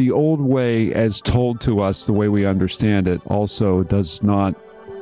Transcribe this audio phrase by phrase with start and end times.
[0.00, 4.54] The old way, as told to us the way we understand it, also does not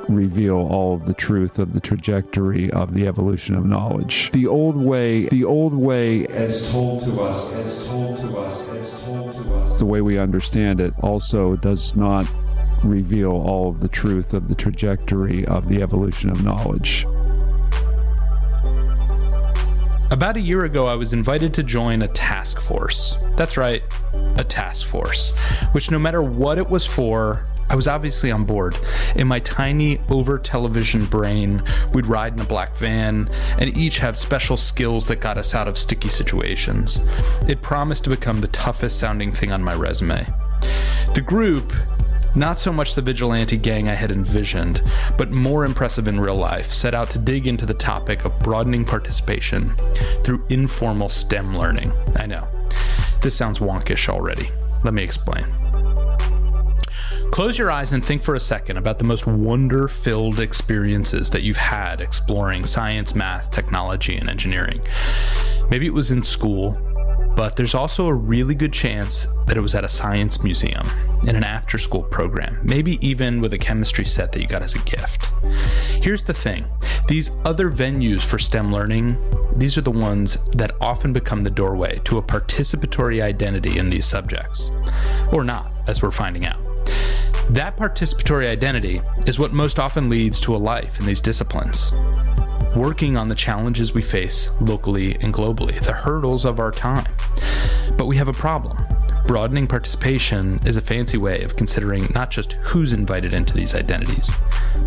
[0.08, 4.32] reveal all of the truth of the trajectory of the evolution of knowledge.
[4.32, 9.02] The old way, the old way, as told to us, as told to us, as
[9.04, 12.28] told to us, the way we understand it, also does not
[12.82, 17.06] reveal all of the truth of the trajectory of the evolution of knowledge.
[20.10, 23.16] About a year ago, I was invited to join a task force.
[23.36, 23.82] That's right,
[24.36, 25.36] a task force,
[25.72, 28.78] which no matter what it was for, I was obviously on board.
[29.16, 34.16] In my tiny over television brain, we'd ride in a black van and each have
[34.16, 37.02] special skills that got us out of sticky situations.
[37.46, 40.26] It promised to become the toughest sounding thing on my resume.
[41.14, 41.70] The group
[42.38, 44.82] not so much the vigilante gang I had envisioned,
[45.16, 48.84] but more impressive in real life, set out to dig into the topic of broadening
[48.84, 49.68] participation
[50.22, 51.92] through informal STEM learning.
[52.16, 52.46] I know.
[53.20, 54.50] This sounds wonkish already.
[54.84, 55.46] Let me explain.
[57.32, 61.42] Close your eyes and think for a second about the most wonder filled experiences that
[61.42, 64.80] you've had exploring science, math, technology, and engineering.
[65.70, 66.78] Maybe it was in school,
[67.36, 70.86] but there's also a really good chance that it was at a science museum,
[71.26, 74.74] in an after school program, maybe even with a chemistry set that you got as
[74.74, 75.26] a gift.
[76.02, 76.66] Here's the thing
[77.08, 79.18] these other venues for STEM learning,
[79.56, 84.04] these are the ones that often become the doorway to a participatory identity in these
[84.04, 84.70] subjects.
[85.32, 86.58] Or not, as we're finding out.
[87.50, 91.92] That participatory identity is what most often leads to a life in these disciplines
[92.78, 97.12] working on the challenges we face locally and globally, the hurdles of our time.
[97.96, 98.76] But we have a problem.
[99.26, 104.30] Broadening participation is a fancy way of considering not just who's invited into these identities,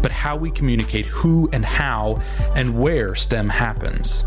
[0.02, 2.19] but how we communicate who and how
[2.56, 4.23] and where STEM happens.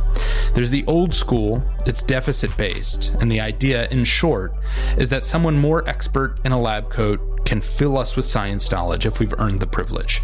[0.52, 4.56] There's the old school, it's deficit based, and the idea, in short,
[4.96, 9.06] is that someone more expert in a lab coat can fill us with science knowledge
[9.06, 10.22] if we've earned the privilege.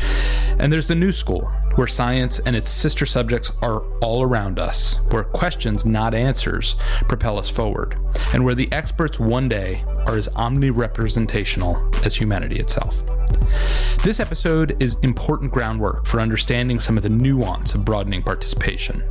[0.59, 5.01] And there's the new school, where science and its sister subjects are all around us,
[5.11, 6.77] where questions, not answers,
[7.09, 7.97] propel us forward,
[8.33, 13.03] and where the experts one day are as omni-representational as humanity itself.
[14.03, 19.03] This episode is important groundwork for understanding some of the nuance of broadening participation.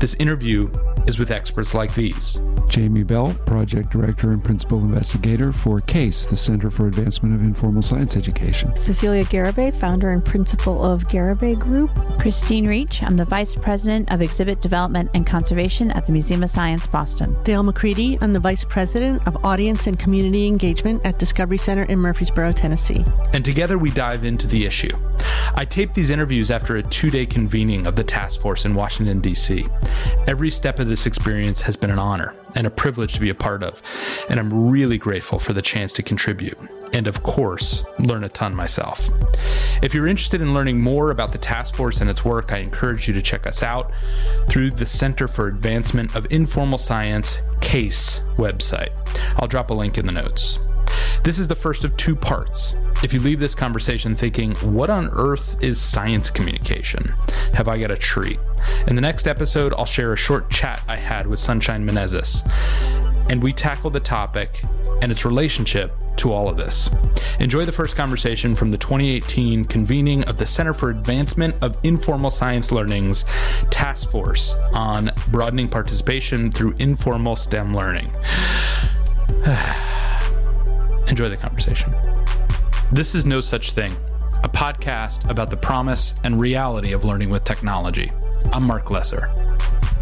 [0.00, 0.68] This interview
[1.06, 6.36] is with experts like these Jamie Bell, Project Director and Principal Investigator for CAISE, the
[6.36, 8.74] Center for Advancement of Informal Science Education.
[8.74, 11.90] Cecilia Garibay, Founder and Principal of Garibay Group.
[12.18, 16.50] Christine Reich, I'm the Vice President of Exhibit Development and Conservation at the Museum of
[16.50, 17.36] Science, Boston.
[17.44, 21.98] Dale McCreedy, I'm the Vice President of Audience and Community Engagement at Discovery Center in
[22.00, 23.04] Murfreesboro, Tennessee.
[23.32, 24.90] And together we dive into the issue.
[25.54, 29.20] I taped these interviews after a two day convening of the task force in Washington,
[29.20, 29.64] D.C.
[30.26, 33.34] Every step of this experience has been an honor and a privilege to be a
[33.34, 33.80] part of,
[34.28, 36.58] and I'm really grateful for the chance to contribute
[36.92, 39.08] and, of course, learn a ton myself.
[39.84, 43.06] If you're interested in learning more about the task force and its work, I encourage
[43.06, 43.94] you to check us out
[44.48, 48.96] through the Center for Advancement of Informal Science CAISE website.
[49.38, 50.58] I'll drop a link in the notes.
[51.22, 52.76] This is the first of two parts.
[53.02, 57.14] If you leave this conversation thinking, what on earth is science communication?
[57.52, 58.38] Have I got a treat?
[58.86, 62.48] In the next episode, I'll share a short chat I had with Sunshine Menezes,
[63.30, 64.62] and we tackle the topic
[65.02, 66.88] and its relationship to all of this.
[67.40, 72.30] Enjoy the first conversation from the 2018 convening of the Center for Advancement of Informal
[72.30, 73.24] Science Learning's
[73.70, 78.10] Task Force on broadening participation through informal STEM learning.
[81.06, 81.92] Enjoy the conversation.
[82.90, 83.92] This is No Such Thing,
[84.42, 88.10] a podcast about the promise and reality of learning with technology.
[88.52, 89.28] I'm Mark Lesser.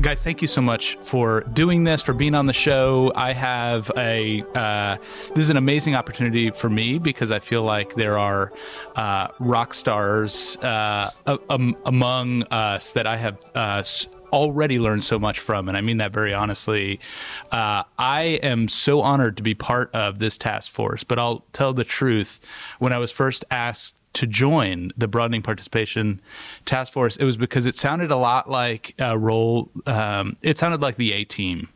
[0.01, 3.13] Guys, thank you so much for doing this, for being on the show.
[3.15, 4.97] I have a, uh,
[5.35, 8.53] this is an amazing opportunity for me because I feel like there are
[8.97, 11.11] uh, rock stars uh,
[11.51, 13.83] um, among us that I have uh,
[14.33, 17.01] already learned so much from, and I mean that very honestly.
[17.51, 21.73] Uh, I am so honored to be part of this task force, but I'll tell
[21.73, 22.41] the truth.
[22.79, 26.21] When I was first asked to join the broadening participation
[26.65, 29.71] task force, it was because it sounded a lot like a role.
[29.87, 31.69] Um, it sounded like the A team.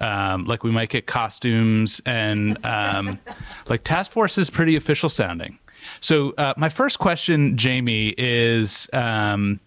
[0.00, 3.18] Um, like we might get costumes and um,
[3.68, 5.58] like task force is pretty official sounding.
[6.00, 9.60] So uh, my first question, Jamie, is um,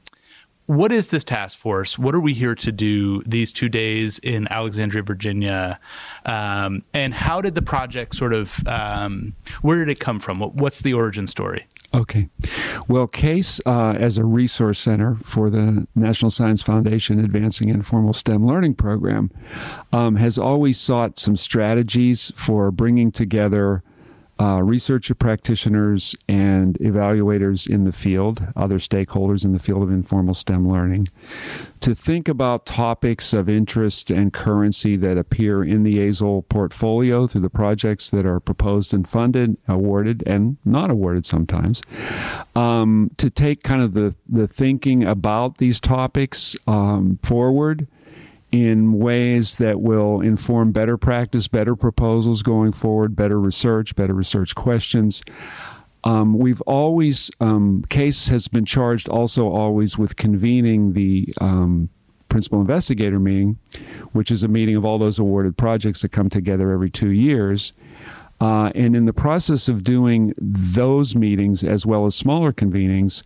[0.67, 1.97] what is this task force?
[1.97, 5.79] What are we here to do these two days in Alexandria, Virginia?
[6.25, 10.41] Um, and how did the project sort of, um, where did it come from?
[10.41, 11.65] What's the origin story?
[11.93, 12.27] Okay.
[12.89, 18.45] Well, CAISE, uh, as a resource center for the National Science Foundation Advancing Informal STEM
[18.45, 19.31] Learning Program,
[19.93, 23.83] um, has always sought some strategies for bringing together
[24.39, 30.33] uh, researcher practitioners and evaluators in the field, other stakeholders in the field of informal
[30.33, 31.07] STEM learning,
[31.79, 37.41] to think about topics of interest and currency that appear in the AISL portfolio through
[37.41, 41.81] the projects that are proposed and funded, awarded, and not awarded sometimes.
[42.55, 47.87] Um, to take kind of the, the thinking about these topics um, forward
[48.51, 54.55] in ways that will inform better practice, better proposals going forward, better research, better research
[54.55, 55.21] questions.
[56.03, 61.89] Um, we've always, um, CAISE has been charged also always with convening the um,
[62.29, 63.57] principal investigator meeting,
[64.13, 67.73] which is a meeting of all those awarded projects that come together every two years.
[68.39, 73.23] Uh, and in the process of doing those meetings as well as smaller convenings,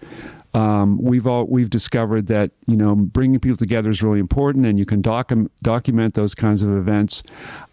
[0.53, 4.77] um, we've all we've discovered that you know bringing people together is really important, and
[4.77, 7.24] you can docu- document those kinds of events.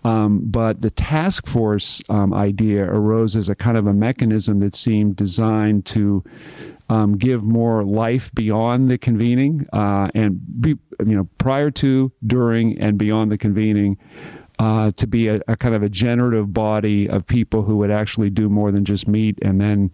[0.04, 4.76] Um, but the task force um, idea arose as a kind of a mechanism that
[4.76, 6.22] seemed designed to
[6.88, 12.78] um, give more life beyond the convening uh, and be you know prior to, during,
[12.80, 13.98] and beyond the convening.
[14.60, 18.28] Uh, to be a, a, kind of a generative body of people who would actually
[18.28, 19.88] do more than just meet and then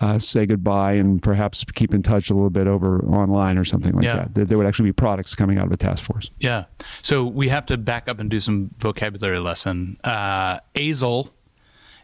[0.00, 3.92] uh, say goodbye and perhaps keep in touch a little bit over online or something
[3.94, 4.26] like yeah.
[4.32, 4.48] that.
[4.48, 6.30] There would actually be products coming out of a task force.
[6.38, 6.64] Yeah.
[7.02, 9.98] So we have to back up and do some vocabulary lesson.
[10.04, 10.60] Uh,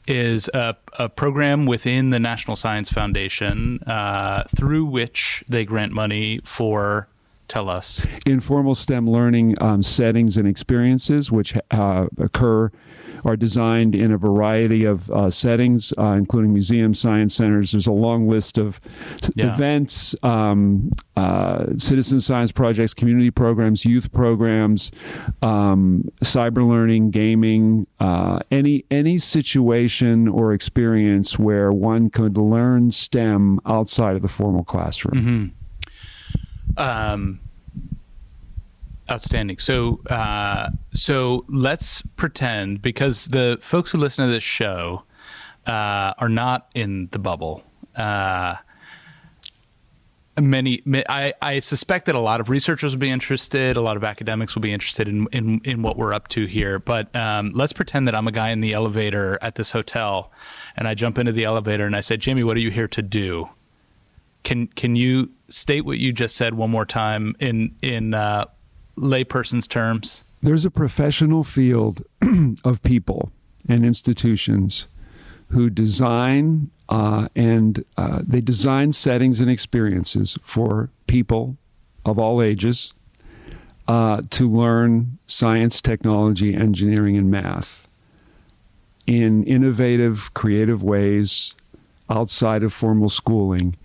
[0.06, 6.40] is a, a, program within the National Science Foundation uh, through which they grant money
[6.44, 7.08] for
[7.49, 12.70] tell us informal STEM learning um, settings and experiences, which uh, occur
[13.25, 17.73] are designed in a variety of uh, settings, uh, including museums, science centers.
[17.73, 18.81] There's a long list of
[19.35, 19.55] yeah.
[19.55, 24.91] events, um, uh, citizen science projects, community programs, youth programs,
[25.43, 33.61] um, cyber learning, gaming, uh, any any situation or experience where one could learn STEM
[33.67, 35.53] outside of the formal classroom.
[36.76, 36.82] Mm-hmm.
[36.82, 37.41] Um,
[39.11, 39.59] Outstanding.
[39.59, 45.03] So, uh, so let's pretend because the folks who listen to this show
[45.67, 47.62] uh, are not in the bubble.
[47.95, 48.55] Uh,
[50.41, 53.77] many, I, I suspect that a lot of researchers will be interested.
[53.77, 56.79] A lot of academics will be interested in in, in what we're up to here.
[56.79, 60.33] But um, let's pretend that I'm a guy in the elevator at this hotel,
[60.77, 63.03] and I jump into the elevator and I say, "Jamie, what are you here to
[63.03, 63.49] do?"
[64.43, 68.47] Can can you state what you just said one more time in in uh,
[68.96, 70.25] layperson's terms?
[70.43, 72.05] There's a professional field
[72.64, 73.32] of people
[73.69, 74.88] and institutions
[75.49, 81.56] who design uh, and uh, they design settings and experiences for people
[82.05, 82.93] of all ages
[83.88, 87.88] uh, to learn science, technology, engineering, and math
[89.06, 91.55] in innovative, creative ways
[92.08, 93.76] outside of formal schooling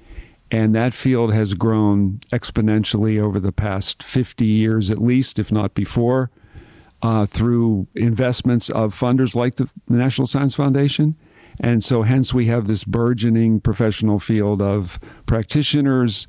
[0.51, 5.73] and that field has grown exponentially over the past 50 years, at least, if not
[5.73, 6.31] before,
[7.01, 11.15] uh, through investments of funders like the National Science Foundation.
[11.59, 16.27] And so, hence, we have this burgeoning professional field of practitioners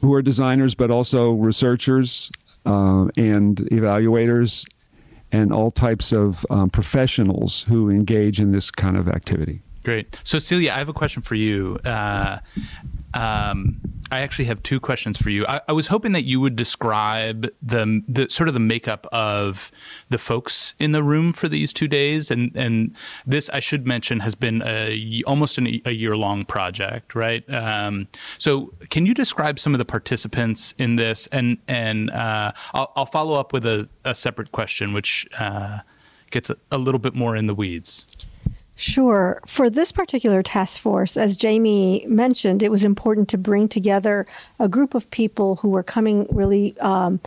[0.00, 2.32] who are designers, but also researchers
[2.66, 4.66] uh, and evaluators
[5.32, 9.60] and all types of um, professionals who engage in this kind of activity.
[9.82, 10.18] Great.
[10.24, 11.78] So, Celia, I have a question for you.
[11.84, 12.38] Uh,
[13.14, 13.80] um,
[14.12, 15.46] I actually have two questions for you.
[15.46, 19.70] I, I, was hoping that you would describe the, the sort of the makeup of
[20.10, 22.94] the folks in the room for these two days, and and
[23.26, 27.48] this I should mention has been a almost an, a year long project, right?
[27.52, 32.92] Um, so, can you describe some of the participants in this, and and uh, I'll,
[32.96, 35.80] I'll, follow up with a, a separate question, which uh,
[36.30, 38.16] gets a, a little bit more in the weeds.
[38.80, 39.42] Sure.
[39.44, 44.26] For this particular task force, as Jamie mentioned, it was important to bring together
[44.58, 47.20] a group of people who were coming really um,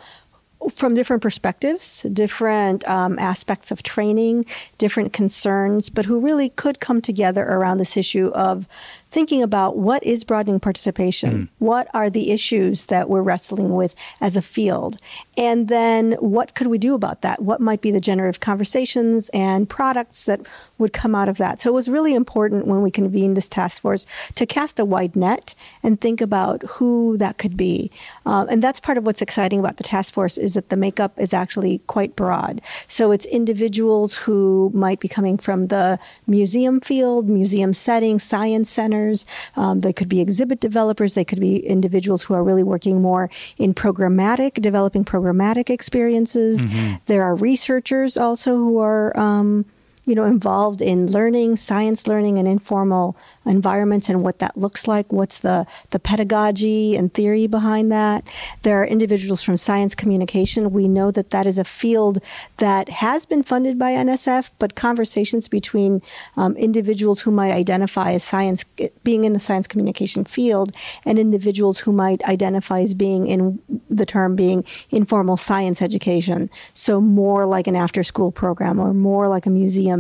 [0.71, 4.47] from different perspectives, different um, aspects of training,
[4.79, 8.67] different concerns, but who really could come together around this issue of
[9.13, 11.49] thinking about what is broadening participation, mm.
[11.59, 14.97] what are the issues that we're wrestling with as a field,
[15.37, 17.41] and then what could we do about that?
[17.41, 20.41] What might be the generative conversations and products that
[20.79, 21.61] would come out of that?
[21.61, 25.15] So it was really important when we convened this task force to cast a wide
[25.15, 25.53] net
[25.83, 27.91] and think about who that could be.
[28.25, 31.13] Um, and that's part of what's exciting about the task force is that the makeup
[31.19, 32.61] is actually quite broad.
[32.87, 38.71] So it's individuals who might be coming from the museum field, museum setting, science
[39.03, 39.25] centers.
[39.55, 41.15] Um, they could be exhibit developers.
[41.15, 46.65] They could be individuals who are really working more in programmatic, developing programmatic experiences.
[46.65, 46.95] Mm-hmm.
[47.05, 49.65] There are researchers also who are um,
[50.05, 55.11] you know, involved in learning, science learning, and informal environments, and what that looks like.
[55.11, 58.27] What's the the pedagogy and theory behind that?
[58.63, 60.71] There are individuals from science communication.
[60.71, 62.19] We know that that is a field
[62.57, 66.01] that has been funded by NSF, but conversations between
[66.35, 68.65] um, individuals who might identify as science
[69.03, 70.71] being in the science communication field
[71.05, 76.49] and individuals who might identify as being in the term being informal science education.
[76.73, 79.92] So more like an after school program or more like a museum.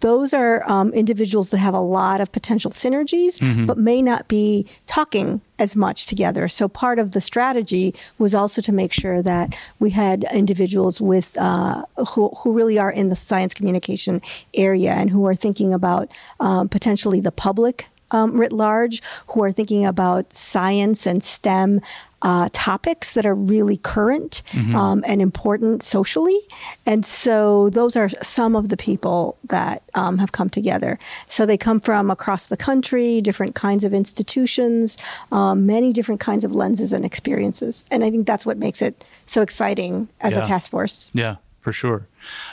[0.00, 3.66] Those are um, individuals that have a lot of potential synergies, mm-hmm.
[3.66, 6.48] but may not be talking as much together.
[6.48, 11.36] So part of the strategy was also to make sure that we had individuals with
[11.38, 14.22] uh, who, who really are in the science communication
[14.54, 19.52] area and who are thinking about um, potentially the public um, writ large who are
[19.52, 21.80] thinking about science and STEM
[22.22, 24.74] uh, topics that are really current mm-hmm.
[24.74, 26.38] um, and important socially.
[26.86, 30.98] And so those are some of the people that um, have come together.
[31.26, 34.98] So they come from across the country, different kinds of institutions,
[35.32, 37.84] um, many different kinds of lenses and experiences.
[37.90, 40.42] And I think that's what makes it so exciting as yeah.
[40.42, 41.10] a task force.
[41.14, 42.06] Yeah, for sure.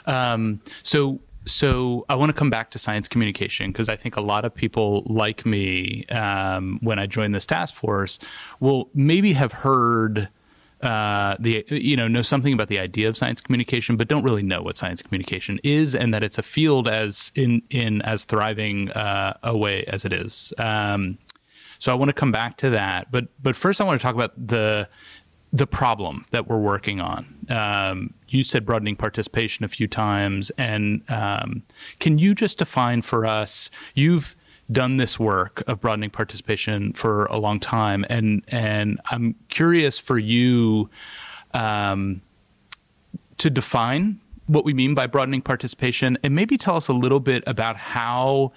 [0.06, 4.22] Um, so so I want to come back to science communication because I think a
[4.22, 8.20] lot of people like me, um, when I joined this task force,
[8.60, 10.30] will maybe have heard
[10.82, 14.44] uh, the you know know something about the idea of science communication, but don't really
[14.44, 18.92] know what science communication is, and that it's a field as in in as thriving
[18.92, 20.54] uh, a way as it is.
[20.60, 21.18] Um,
[21.80, 24.16] so I want to come back to that, but but first I want to talk
[24.16, 24.88] about the
[25.54, 27.36] the problem that we're working on.
[27.50, 31.64] Um, you said broadening participation a few times, and um,
[32.00, 33.72] can you just define for us?
[33.94, 34.36] You've
[34.72, 40.20] done this work of broadening participation for a long time, and and I'm curious for
[40.20, 40.90] you
[41.54, 42.22] um,
[43.38, 47.44] to define what we mean by broadening participation, and maybe tell us a little bit
[47.48, 48.52] about how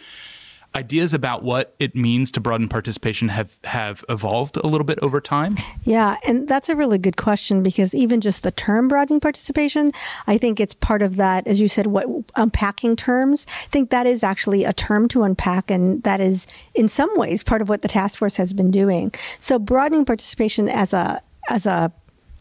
[0.74, 5.20] ideas about what it means to broaden participation have have evolved a little bit over
[5.20, 5.56] time?
[5.84, 9.92] Yeah, and that's a really good question because even just the term broadening participation,
[10.26, 13.46] I think it's part of that, as you said, what unpacking terms.
[13.48, 17.42] I think that is actually a term to unpack, and that is in some ways
[17.42, 19.12] part of what the task force has been doing.
[19.38, 21.92] So broadening participation as a as a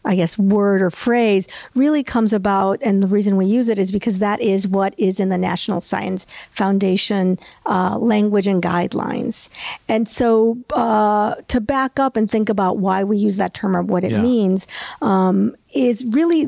[0.04, 2.78] I guess, word or phrase really comes about.
[2.82, 5.80] And the reason we use it is because that is what is in the National
[5.80, 9.48] Science Foundation uh, language and guidelines.
[9.88, 13.82] And so uh, to back up and think about why we use that term or
[13.82, 14.22] what it yeah.
[14.22, 14.66] means,
[15.02, 16.46] um, is really,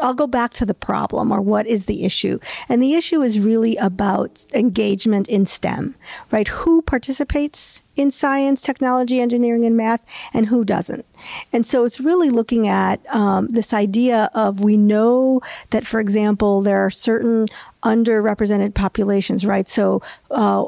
[0.00, 2.38] I'll go back to the problem or what is the issue.
[2.68, 5.94] And the issue is really about engagement in STEM,
[6.30, 6.48] right?
[6.48, 11.04] Who participates in science, technology, engineering, and math, and who doesn't.
[11.52, 16.60] And so it's really looking at um, this idea of we know that, for example,
[16.60, 17.48] there are certain
[17.82, 19.68] underrepresented populations, right?
[19.68, 20.66] So, uh,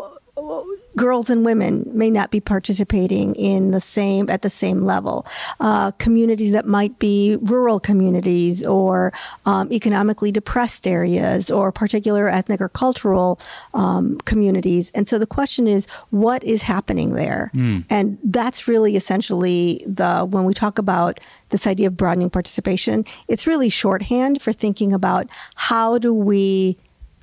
[0.98, 5.24] girls and women may not be participating in the same at the same level.
[5.60, 9.12] Uh, communities that might be rural communities or
[9.46, 13.40] um, economically depressed areas or particular ethnic or cultural
[13.74, 14.90] um, communities.
[14.94, 17.50] And so the question is, what is happening there?
[17.54, 17.84] Mm.
[17.88, 23.46] And that's really essentially the when we talk about this idea of broadening participation, it's
[23.46, 26.76] really shorthand for thinking about how do we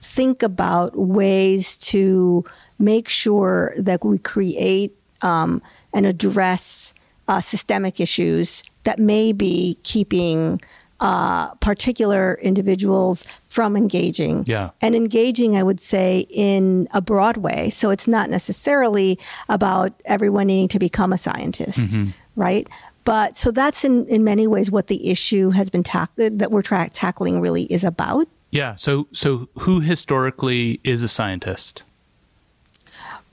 [0.05, 2.45] think about ways to
[2.79, 5.61] make sure that we create um,
[5.93, 6.93] and address
[7.27, 10.61] uh, systemic issues that may be keeping
[10.99, 14.43] uh, particular individuals from engaging.
[14.45, 14.69] Yeah.
[14.81, 17.69] And engaging, I would say, in a broad way.
[17.69, 19.19] So it's not necessarily
[19.49, 22.11] about everyone needing to become a scientist, mm-hmm.
[22.35, 22.67] right?
[23.03, 26.63] But so that's in, in many ways what the issue has been ta- that we're
[26.63, 28.27] tra- tackling really is about.
[28.55, 28.75] Yeah.
[28.75, 31.83] So so who historically is a scientist?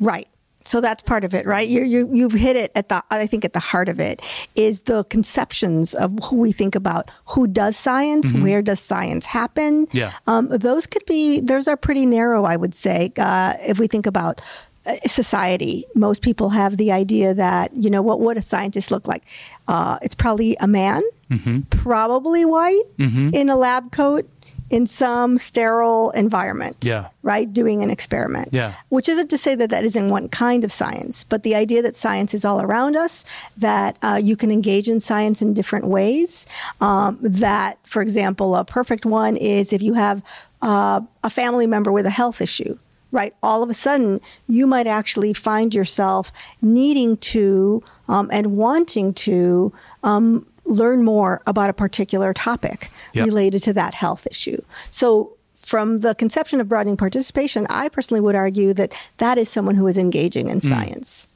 [0.01, 0.27] Right.
[0.65, 1.67] So that's part of it, right?
[1.69, 4.21] You you you've hit it at the I think at the heart of it
[4.57, 8.43] is the conceptions of who we think about who does science, mm-hmm.
[8.43, 9.87] where does science happen.
[9.93, 13.13] Yeah, um, those could be those are pretty narrow, I would say.
[13.17, 14.41] Uh, if we think about
[14.87, 19.07] uh, society, most people have the idea that you know what would a scientist look
[19.07, 19.23] like?
[19.69, 21.61] Uh, it's probably a man, mm-hmm.
[21.71, 23.31] probably white, mm-hmm.
[23.33, 24.29] in a lab coat,
[24.73, 26.79] in some sterile environment.
[26.81, 27.09] Yeah.
[27.23, 27.53] Right?
[27.53, 28.49] Doing an experiment.
[28.53, 28.73] Yeah.
[28.89, 31.95] Which isn't to say that that isn't one kind of science, but the idea that
[31.95, 33.25] science is all around us,
[33.59, 36.47] that uh, you can engage in science in different ways.
[36.81, 40.25] Um, that, for example, a perfect one is if you have
[40.63, 42.79] uh, a family member with a health issue
[43.13, 43.35] right?
[43.43, 49.71] All of a sudden, you might actually find yourself needing to um, and wanting to
[50.03, 53.27] um, learn more about a particular topic yep.
[53.27, 54.61] related to that health issue.
[54.91, 59.77] So from the conception of broadening participation, I personally would argue that that is someone
[59.77, 61.29] who is engaging in science.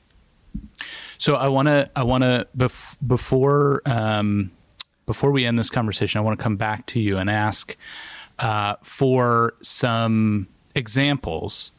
[1.18, 4.50] So I want to I want to bef- before um,
[5.06, 7.76] before we end this conversation, I want to come back to you and ask
[8.38, 11.72] uh, for some examples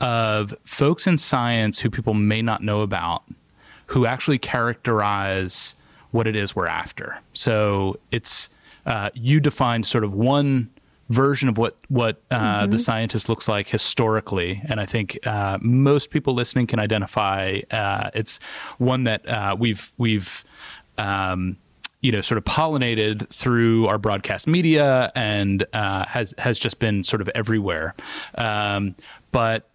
[0.00, 3.24] of folks in science who people may not know about
[3.86, 5.74] who actually characterize
[6.14, 7.18] what it is we're after.
[7.32, 8.48] So it's
[8.86, 10.70] uh, you defined sort of one
[11.08, 12.70] version of what what uh, mm-hmm.
[12.70, 17.60] the scientist looks like historically, and I think uh, most people listening can identify.
[17.68, 18.38] Uh, it's
[18.78, 20.44] one that uh, we've we've.
[20.96, 21.58] Um,
[22.00, 27.02] you know, sort of pollinated through our broadcast media and uh, has has just been
[27.02, 27.94] sort of everywhere.
[28.34, 28.94] Um,
[29.32, 29.66] but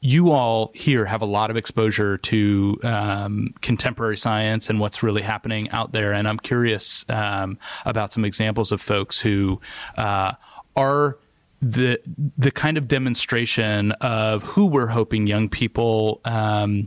[0.00, 5.22] you all here have a lot of exposure to um, contemporary science and what's really
[5.22, 6.12] happening out there.
[6.12, 9.60] And I'm curious um, about some examples of folks who
[9.96, 10.32] uh,
[10.76, 11.18] are
[11.60, 12.00] the
[12.36, 16.86] the kind of demonstration of who we're hoping young people um,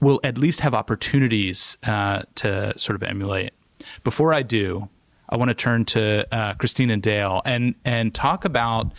[0.00, 3.54] will at least have opportunities uh, to sort of emulate.
[4.02, 4.90] Before I do,
[5.30, 8.92] I want to turn to uh, Christine and Dale and and talk about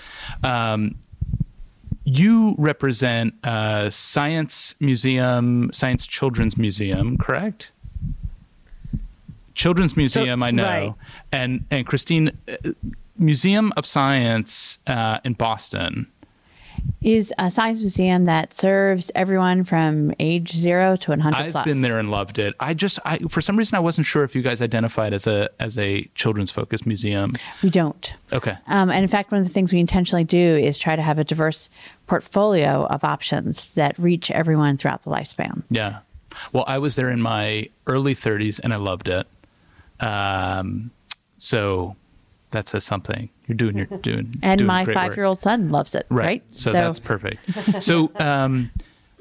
[0.44, 0.96] um,
[2.06, 7.72] you represent a Science Museum, Science Children's Museum, correct?
[9.56, 10.94] Children's Museum, so, I know, right.
[11.32, 12.72] and and Christine, uh,
[13.18, 16.08] Museum of Science uh, in Boston
[17.02, 21.66] is a science museum that serves everyone from age zero to 100 I've plus.
[21.66, 22.56] been there and loved it.
[22.60, 25.50] I just, I, for some reason, I wasn't sure if you guys identified as a
[25.60, 27.34] as a children's focused museum.
[27.62, 28.14] We don't.
[28.34, 28.58] Okay.
[28.68, 31.20] Um, and in fact, one of the things we intentionally do is try to have
[31.20, 31.70] a diverse
[32.08, 35.64] portfolio of options that reach everyone throughout the lifespan.
[35.70, 36.00] Yeah.
[36.54, 39.28] Well, I was there in my early 30s and I loved it.
[40.00, 40.92] Um,
[41.38, 41.96] so
[42.56, 43.30] that says something.
[43.48, 44.34] You're doing you're doing.
[44.44, 46.06] and doing my five year old son loves it.
[46.10, 46.26] Right.
[46.26, 46.44] right?
[46.48, 47.40] So, so, that's perfect.
[47.84, 48.72] So, um,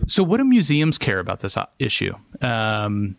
[0.06, 2.14] so what do museums care about this uh, issue?
[2.40, 3.16] Um,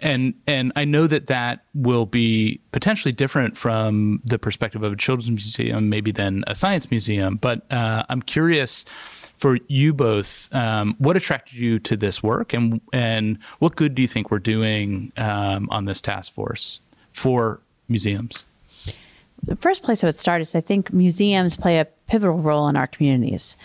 [0.00, 4.96] and and I know that that will be potentially different from the perspective of a
[4.96, 7.36] children's museum, maybe than a science museum.
[7.36, 8.84] But uh, I'm curious
[9.38, 14.02] for you both, um, what attracted you to this work, and and what good do
[14.02, 16.80] you think we're doing um, on this task force
[17.12, 18.44] for museums?
[19.42, 22.76] The first place I would start is I think museums play a pivotal role in
[22.76, 23.56] our communities,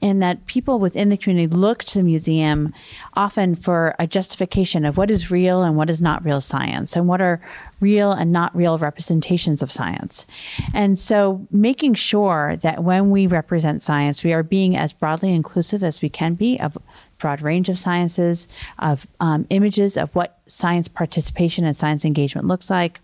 [0.00, 2.72] and that people within the community look to the museum
[3.14, 7.06] often for a justification of what is real and what is not real science, and
[7.06, 7.40] what are
[7.78, 10.26] real and not real representations of science.
[10.72, 15.84] And so, making sure that when we represent science, we are being as broadly inclusive
[15.84, 16.78] as we can be of
[17.20, 22.70] broad range of sciences, of um, images of what science participation and science engagement looks
[22.70, 23.00] like.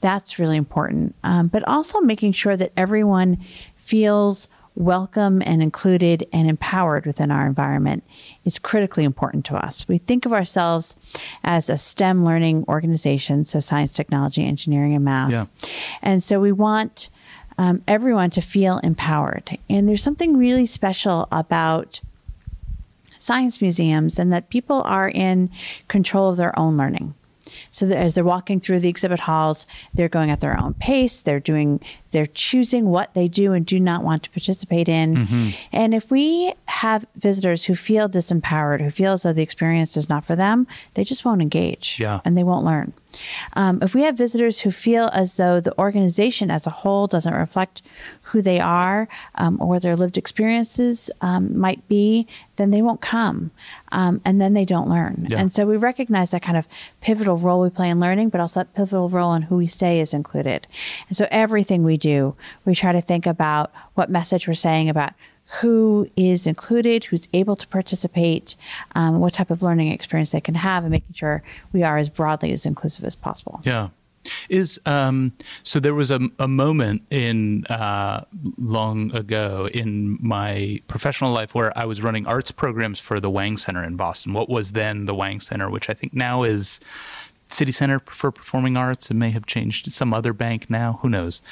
[0.00, 1.14] That's really important.
[1.24, 3.38] Um, but also making sure that everyone
[3.76, 8.04] feels welcome and included and empowered within our environment
[8.44, 9.86] is critically important to us.
[9.88, 10.96] We think of ourselves
[11.42, 15.30] as a STEM learning organization, so science, technology, engineering, and math.
[15.30, 15.46] Yeah.
[16.02, 17.10] And so we want
[17.58, 19.58] um, everyone to feel empowered.
[19.68, 22.00] And there's something really special about
[23.20, 25.50] science museums and that people are in
[25.88, 27.14] control of their own learning.
[27.72, 31.22] So that as they're walking through the exhibit halls, they're going at their own pace.
[31.22, 31.80] They're doing,
[32.12, 35.16] they're choosing what they do and do not want to participate in.
[35.16, 35.48] Mm-hmm.
[35.72, 40.08] And if we have visitors who feel disempowered, who feel as though the experience is
[40.08, 41.98] not for them, they just won't engage.
[41.98, 42.20] Yeah.
[42.24, 42.92] And they won't learn.
[43.54, 47.34] Um, if we have visitors who feel as though the organization as a whole doesn't
[47.34, 47.82] reflect
[48.30, 53.50] who they are um, or their lived experiences um, might be, then they won't come.
[53.92, 55.26] Um, and then they don't learn.
[55.28, 55.38] Yeah.
[55.38, 56.68] And so we recognize that kind of
[57.00, 60.00] pivotal role we play in learning, but also that pivotal role in who we say
[60.00, 60.66] is included.
[61.08, 65.12] And so everything we do, we try to think about what message we're saying about
[65.60, 68.54] who is included, who's able to participate,
[68.94, 72.08] um, what type of learning experience they can have, and making sure we are as
[72.08, 73.58] broadly as inclusive as possible.
[73.64, 73.88] Yeah.
[74.48, 78.24] Is um, so there was a, a moment in uh,
[78.58, 83.56] long ago in my professional life where I was running arts programs for the Wang
[83.56, 84.32] Center in Boston.
[84.32, 86.80] What was then the Wang Center, which I think now is
[87.48, 89.10] Citi Center for Performing Arts.
[89.10, 90.98] It may have changed to some other bank now.
[91.02, 91.42] Who knows?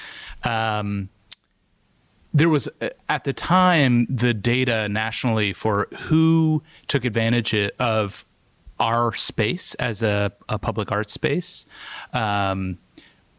[0.44, 1.08] Um,
[2.32, 8.24] there was uh, at the time the data nationally for who took advantage of
[8.80, 11.66] our space as a, a public art space
[12.12, 12.78] um,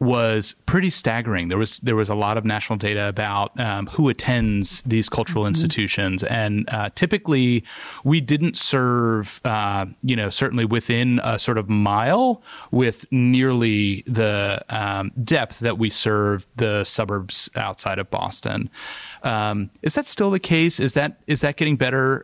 [0.00, 1.48] was pretty staggering.
[1.48, 5.42] There was there was a lot of national data about um, who attends these cultural
[5.42, 5.50] mm-hmm.
[5.50, 7.62] institutions, and uh, typically
[8.02, 14.64] we didn't serve, uh, you know, certainly within a sort of mile with nearly the
[14.70, 18.70] um, depth that we serve the suburbs outside of Boston.
[19.22, 20.80] Um, is that still the case?
[20.80, 22.22] Is that is that getting better?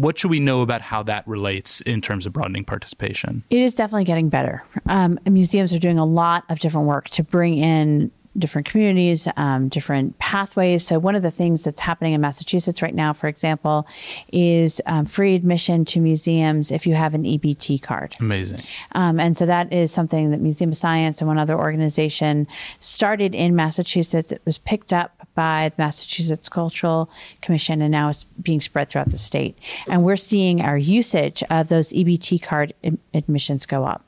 [0.00, 3.44] What should we know about how that relates in terms of broadening participation?
[3.50, 4.64] It is definitely getting better.
[4.86, 9.68] Um, museums are doing a lot of different work to bring in different communities, um,
[9.68, 10.84] different pathways.
[10.84, 13.86] So, one of the things that's happening in Massachusetts right now, for example,
[14.32, 18.16] is um, free admission to museums if you have an EBT card.
[18.20, 18.58] Amazing.
[18.92, 22.46] Um, and so, that is something that Museum of Science and one other organization
[22.78, 24.32] started in Massachusetts.
[24.32, 29.10] It was picked up by the Massachusetts Cultural Commission, and now it's being spread throughout
[29.10, 29.58] the state.
[29.88, 32.74] And we're seeing our usage of those EBT card
[33.12, 34.04] admissions go up.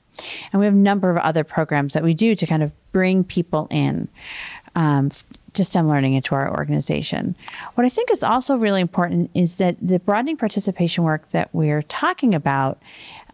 [0.52, 3.24] And we have a number of other programs that we do to kind of bring
[3.24, 4.08] people in
[4.74, 5.10] um,
[5.56, 7.34] to STEM learning into our organization.
[7.74, 11.82] What I think is also really important is that the broadening participation work that we're
[11.82, 12.80] talking about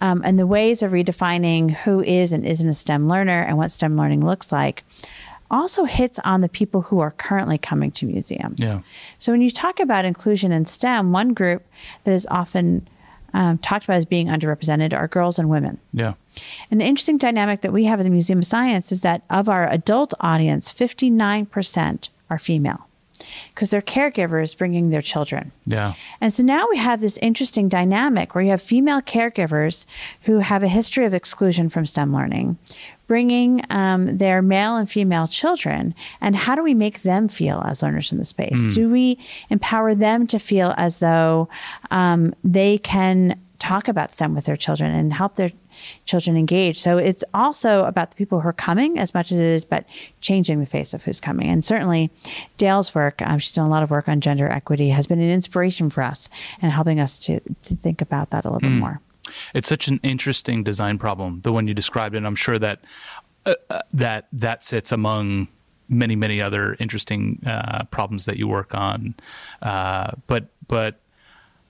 [0.00, 3.72] um, and the ways of redefining who is and isn't a STEM learner and what
[3.72, 4.84] STEM learning looks like
[5.52, 8.58] also hits on the people who are currently coming to museums.
[8.58, 8.80] Yeah.
[9.18, 11.64] So when you talk about inclusion in STEM, one group
[12.04, 12.88] that is often
[13.34, 15.78] um, talked about as being underrepresented are girls and women.
[15.92, 16.14] Yeah.
[16.70, 19.48] And the interesting dynamic that we have at the Museum of Science is that of
[19.48, 22.88] our adult audience, 59% are female
[23.54, 25.52] because they're caregivers bringing their children.
[25.66, 25.94] Yeah.
[26.20, 29.86] And so now we have this interesting dynamic where you have female caregivers
[30.22, 32.58] who have a history of exclusion from STEM learning,
[33.12, 35.94] bringing um, their male and female children.
[36.22, 38.58] And how do we make them feel as learners in the space?
[38.58, 38.74] Mm.
[38.74, 39.18] Do we
[39.50, 41.50] empower them to feel as though
[41.90, 45.52] um, they can talk about STEM with their children and help their
[46.06, 46.80] children engage.
[46.80, 49.84] So it's also about the people who are coming as much as it is about
[50.22, 51.48] changing the face of who's coming.
[51.48, 52.10] And certainly
[52.56, 55.30] Dale's work, um, she's done a lot of work on gender equity, has been an
[55.30, 56.30] inspiration for us
[56.62, 58.72] and helping us to, to think about that a little mm.
[58.72, 59.00] bit more.
[59.54, 62.80] It's such an interesting design problem, the one you described, and I'm sure that
[63.46, 65.48] uh, uh, that that sits among
[65.88, 69.14] many many other interesting uh, problems that you work on.
[69.60, 71.00] Uh, but but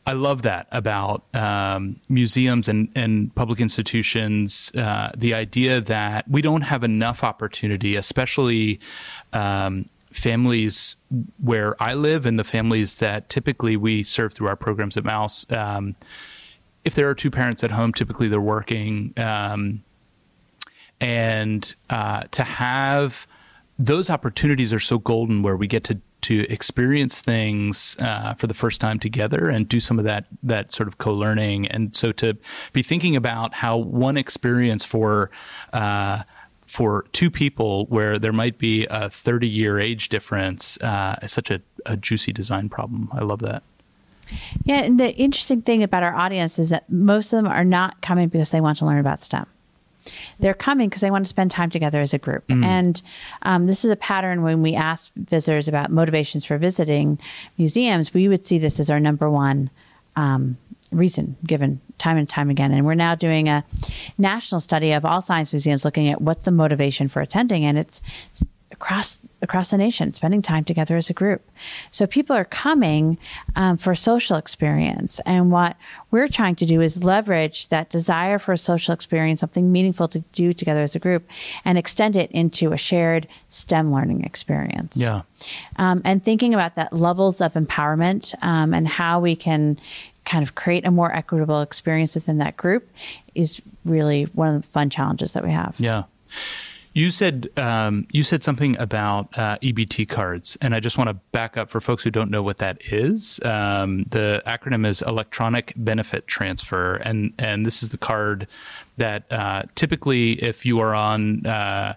[0.06, 4.72] I love that about um, museums and, and public institutions.
[4.74, 8.80] Uh, the idea that we don't have enough opportunity, especially
[9.32, 10.96] um, families
[11.42, 15.46] where I live and the families that typically we serve through our programs at Mouse.
[15.50, 15.94] Um,
[16.84, 19.12] if there are two parents at home, typically they're working.
[19.16, 19.84] Um,
[21.00, 23.26] and uh, to have
[23.78, 28.54] those opportunities are so golden where we get to to experience things uh, for the
[28.54, 32.36] first time together and do some of that that sort of co-learning and so to
[32.72, 35.30] be thinking about how one experience for
[35.72, 36.22] uh,
[36.64, 41.50] for two people where there might be a 30 year age difference uh, is such
[41.50, 43.64] a, a juicy design problem i love that
[44.64, 48.00] yeah and the interesting thing about our audience is that most of them are not
[48.00, 49.46] coming because they want to learn about stem
[50.38, 52.46] they're coming because they want to spend time together as a group.
[52.48, 52.64] Mm.
[52.64, 53.02] And
[53.42, 57.18] um, this is a pattern when we ask visitors about motivations for visiting
[57.58, 59.70] museums, we would see this as our number one
[60.16, 60.56] um,
[60.90, 62.72] reason given time and time again.
[62.72, 63.64] And we're now doing a
[64.18, 67.64] national study of all science museums looking at what's the motivation for attending.
[67.64, 68.02] And it's
[68.82, 71.48] across across the nation, spending time together as a group.
[71.92, 73.16] So people are coming
[73.54, 75.76] um, for social experience, and what
[76.10, 80.20] we're trying to do is leverage that desire for a social experience, something meaningful to
[80.32, 81.28] do together as a group,
[81.64, 84.96] and extend it into a shared STEM learning experience.
[84.96, 85.22] Yeah,
[85.76, 89.78] um, and thinking about that levels of empowerment um, and how we can
[90.24, 92.88] kind of create a more equitable experience within that group
[93.34, 95.74] is really one of the fun challenges that we have.
[95.78, 96.04] Yeah.
[96.94, 101.14] You said um, you said something about uh, EBT cards, and I just want to
[101.32, 103.40] back up for folks who don't know what that is.
[103.44, 108.46] Um, the acronym is Electronic Benefit Transfer, and and this is the card
[108.98, 111.94] that uh, typically, if you are on uh,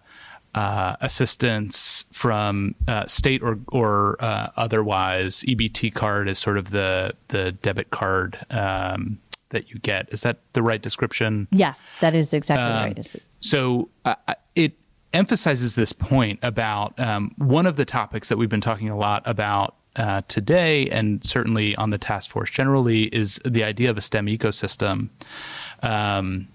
[0.54, 7.14] uh assistance from uh, state or or uh, otherwise, EBT card is sort of the
[7.30, 8.46] the debit card.
[8.50, 11.48] Um, that you get is that the right description?
[11.52, 13.16] Yes, that is exactly um, right.
[13.40, 13.90] So
[14.56, 14.74] it
[15.16, 19.24] emphasizes this point about um, one of the topics that we've been talking a lot
[19.26, 24.02] about uh, today, and certainly on the task force generally, is the idea of a
[24.02, 25.10] STEM ecosystem.
[25.82, 26.50] Um,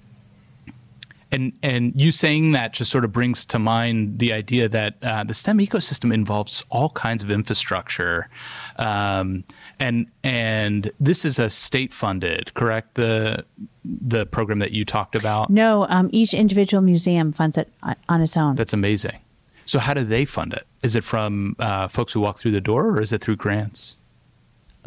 [1.32, 5.24] and and you saying that just sort of brings to mind the idea that uh,
[5.24, 8.28] the STEM ecosystem involves all kinds of infrastructure,
[8.76, 9.44] um,
[9.78, 12.94] and and this is a state funded, correct?
[12.94, 13.44] The
[13.84, 15.50] the program that you talked about?
[15.50, 18.56] No, um, each individual museum funds it on, on its own.
[18.56, 19.18] That's amazing.
[19.64, 20.66] So, how do they fund it?
[20.82, 23.96] Is it from uh, folks who walk through the door, or is it through grants?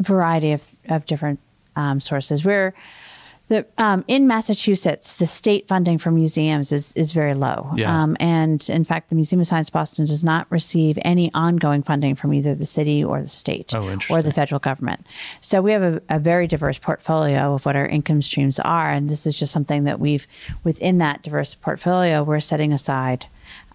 [0.00, 1.40] variety of, of different
[1.76, 2.44] um, sources.
[2.44, 2.74] We're
[3.48, 7.72] the um, in Massachusetts, the state funding for museums is is very low.
[7.76, 8.02] Yeah.
[8.02, 12.14] Um, and in fact, the Museum of Science Boston does not receive any ongoing funding
[12.14, 15.06] from either the city or the state Oh, or the federal government.
[15.42, 19.10] So we have a, a very diverse portfolio of what our income streams are, and
[19.10, 20.26] this is just something that we've
[20.62, 23.26] within that diverse portfolio we're setting aside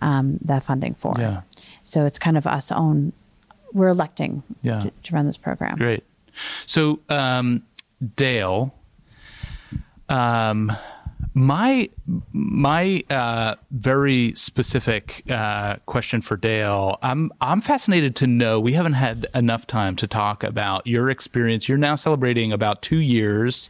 [0.02, 1.14] um, that funding for.
[1.20, 1.42] Yeah.
[1.84, 3.14] So it's kind of us own.
[3.72, 4.80] We're electing Yeah.
[4.80, 5.78] to, to run this program.
[5.78, 6.04] Great.
[6.66, 7.62] So, um,
[8.16, 8.74] Dale,
[10.10, 10.72] um,
[11.34, 11.90] my
[12.34, 16.98] my uh, very specific uh, question for Dale.
[17.02, 18.60] I'm I'm fascinated to know.
[18.60, 21.70] We haven't had enough time to talk about your experience.
[21.70, 23.70] You're now celebrating about two years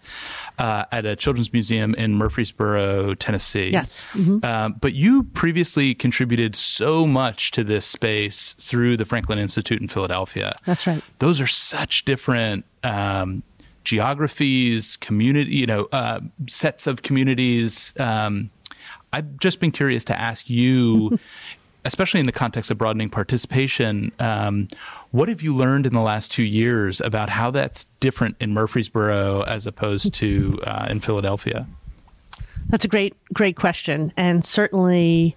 [0.58, 3.70] uh, at a children's museum in Murfreesboro, Tennessee.
[3.72, 4.06] Yes.
[4.44, 9.88] Um, but you previously contributed so much to this space through the Franklin Institute in
[9.88, 10.54] Philadelphia.
[10.66, 11.04] That's right.
[11.20, 13.44] Those are such different um,
[13.90, 17.92] geographies, community, you know, uh, sets of communities.
[17.98, 18.52] Um,
[19.12, 21.18] I've just been curious to ask you,
[21.86, 24.68] especially in the context of broadening participation, um,
[25.10, 29.42] what have you learned in the last two years about how that's different in Murfreesboro
[29.48, 31.66] as opposed to uh, in Philadelphia?
[32.68, 34.14] That's a great, great question.
[34.16, 35.36] And certainly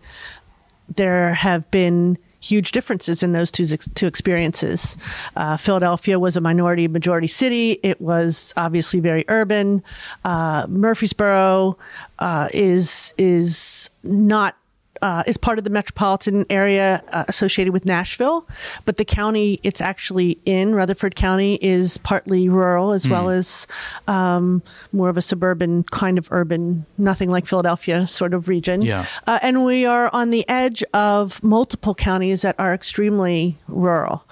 [0.94, 4.96] there have been huge differences in those two, two experiences.
[5.36, 7.78] Uh, Philadelphia was a minority majority city.
[7.82, 9.82] It was obviously very urban.
[10.24, 11.78] Uh, Murfreesboro
[12.18, 14.56] uh, is is not
[15.02, 18.46] uh, is part of the metropolitan area uh, associated with Nashville,
[18.84, 23.66] but the county it's actually in Rutherford County is partly rural as well as
[24.08, 24.62] um,
[24.92, 28.82] more of a suburban kind of urban, nothing like Philadelphia sort of region.
[28.82, 29.04] Yeah.
[29.26, 34.24] Uh, and we are on the edge of multiple counties that are extremely rural.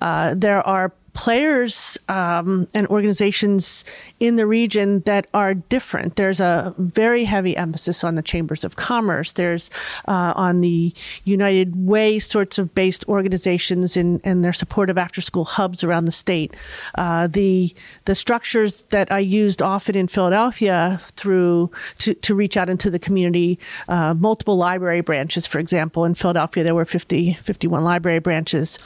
[0.00, 3.84] Uh, there are players um, and organizations
[4.20, 6.16] in the region that are different.
[6.16, 9.32] There's a very heavy emphasis on the chambers of commerce.
[9.32, 9.70] There's
[10.06, 10.92] uh, on the
[11.24, 16.04] United Way sorts of based organizations and, and their support of after school hubs around
[16.04, 16.54] the state.
[16.96, 17.72] Uh, the
[18.04, 22.98] the structures that I used often in Philadelphia through to, to reach out into the
[22.98, 26.04] community, uh, multiple library branches, for example.
[26.04, 28.78] In Philadelphia, there were 50, 51 library branches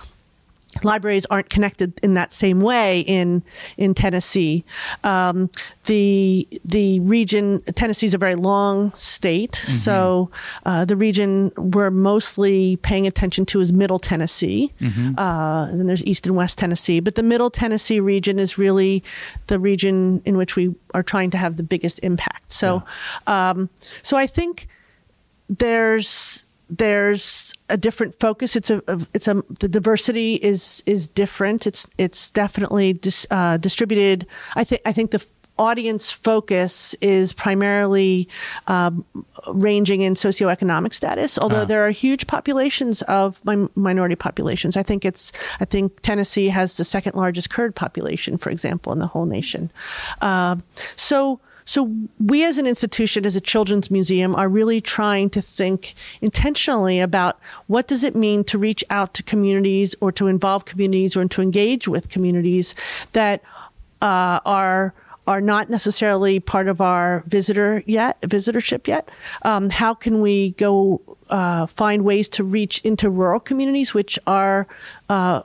[0.84, 3.42] libraries aren't connected in that same way in
[3.76, 4.64] in Tennessee.
[5.04, 5.50] Um,
[5.84, 10.30] the the region Tennessee is a very long state, so
[10.66, 14.72] uh, the region we're mostly paying attention to is Middle Tennessee.
[15.18, 19.02] Uh, and then there's East and West Tennessee, but the Middle Tennessee region is really
[19.46, 22.52] the region in which we are trying to have the biggest impact.
[22.52, 22.82] So,
[23.26, 23.68] um,
[24.02, 24.68] so I think
[25.48, 28.56] there's there's a different focus.
[28.56, 28.82] It's a,
[29.14, 31.66] it's a the diversity is is different.
[31.66, 34.26] It's it's definitely dis, uh, distributed.
[34.54, 35.24] I think I think the
[35.58, 38.28] audience focus is primarily
[38.68, 39.04] um,
[39.48, 41.36] ranging in socioeconomic status.
[41.38, 44.76] Although there are huge populations of min- minority populations.
[44.76, 48.98] I think it's I think Tennessee has the second largest Kurd population, for example, in
[48.98, 49.70] the whole nation.
[50.20, 50.56] Uh,
[50.96, 51.40] so.
[51.68, 56.98] So we as an institution, as a children's museum, are really trying to think intentionally
[56.98, 61.28] about what does it mean to reach out to communities or to involve communities or
[61.28, 62.74] to engage with communities
[63.12, 63.42] that
[64.00, 64.94] uh, are
[65.26, 69.10] are not necessarily part of our visitor yet visitorship yet.
[69.42, 74.66] Um, how can we go uh, find ways to reach into rural communities which are
[75.10, 75.42] uh,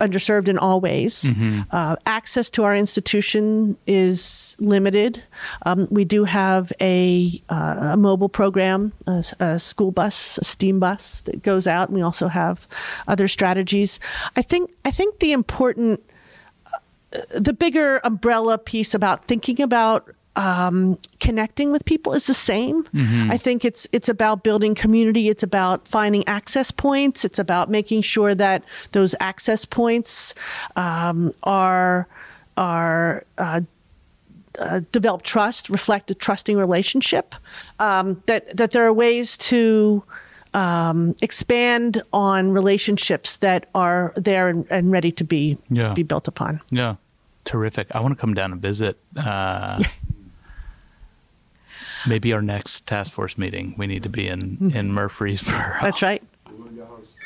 [0.00, 1.30] underserved in all ways.
[1.70, 5.22] Uh, access to our institution is limited.
[5.66, 10.78] Um, we do have a, uh, a mobile program, a, a school bus, a steam
[10.80, 11.88] bus that goes out.
[11.88, 12.66] And we also have
[13.06, 13.98] other strategies.
[14.36, 16.00] I think I think the important
[17.34, 22.86] the bigger umbrella piece about thinking about um, connecting with people is the same.
[23.34, 25.28] I think it's it's about building community.
[25.28, 27.24] It's about finding access points.
[27.24, 30.34] It's about making sure that those access points
[30.76, 32.06] um, are
[32.56, 33.60] are uh,
[34.60, 37.34] uh, develop trust, reflect a trusting relationship.
[37.80, 40.02] Um, that that there are ways to
[40.54, 45.94] um, expand on relationships that are there and, and ready to be Yeah.
[45.94, 46.60] be built upon.
[46.70, 46.94] Yeah,
[47.44, 47.86] terrific.
[47.94, 48.98] I want to come down and visit.
[49.16, 49.82] Uh,
[52.06, 55.74] maybe our next task force meeting, we need to be in in Murfreesboro.
[55.82, 56.22] That's right.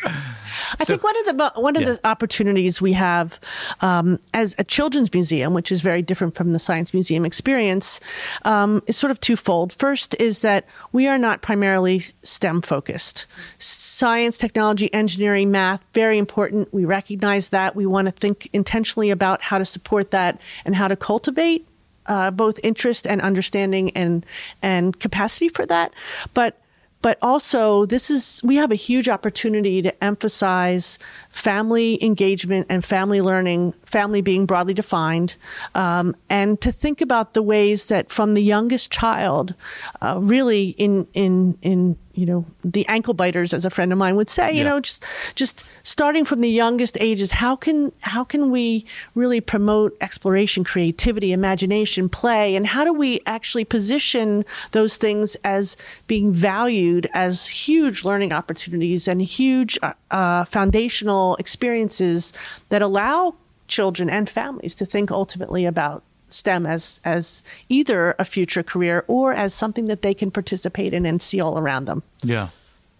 [0.04, 1.92] I So- think one of the one of Yeah.
[1.92, 3.38] the opportunities we have
[3.82, 8.00] um, as a children's museum, which is very different from the science museum experience,
[8.44, 9.72] um, is sort of twofold.
[9.72, 13.26] First is that we are not primarily STEM focused.
[13.58, 16.72] Science, technology, engineering, math, very important.
[16.74, 17.76] We recognize that.
[17.76, 21.64] We want to think intentionally about how to support that and how to cultivate
[22.06, 24.24] uh, both interest and understanding and
[24.62, 25.92] and capacity for that.
[26.34, 26.58] But
[27.02, 30.98] but also this is we have a huge opportunity to emphasize
[31.30, 35.34] family engagement and family learning family being broadly defined
[35.74, 39.54] um, and to think about the ways that from the youngest child
[40.00, 44.16] uh, really in in in you know the ankle biters as a friend of mine
[44.16, 44.64] would say you Yeah.
[44.70, 49.96] know just just starting from the youngest ages how can how can we really promote
[50.00, 57.08] exploration creativity imagination play and how do we actually position those things as being valued
[57.14, 62.32] as huge learning opportunities and huge uh, uh, foundational experiences
[62.68, 63.34] that allow
[63.68, 69.32] children and families to think ultimately about STEM as as either a future career or
[69.32, 72.02] as something that they can participate in and see all around them.
[72.22, 72.48] Yeah.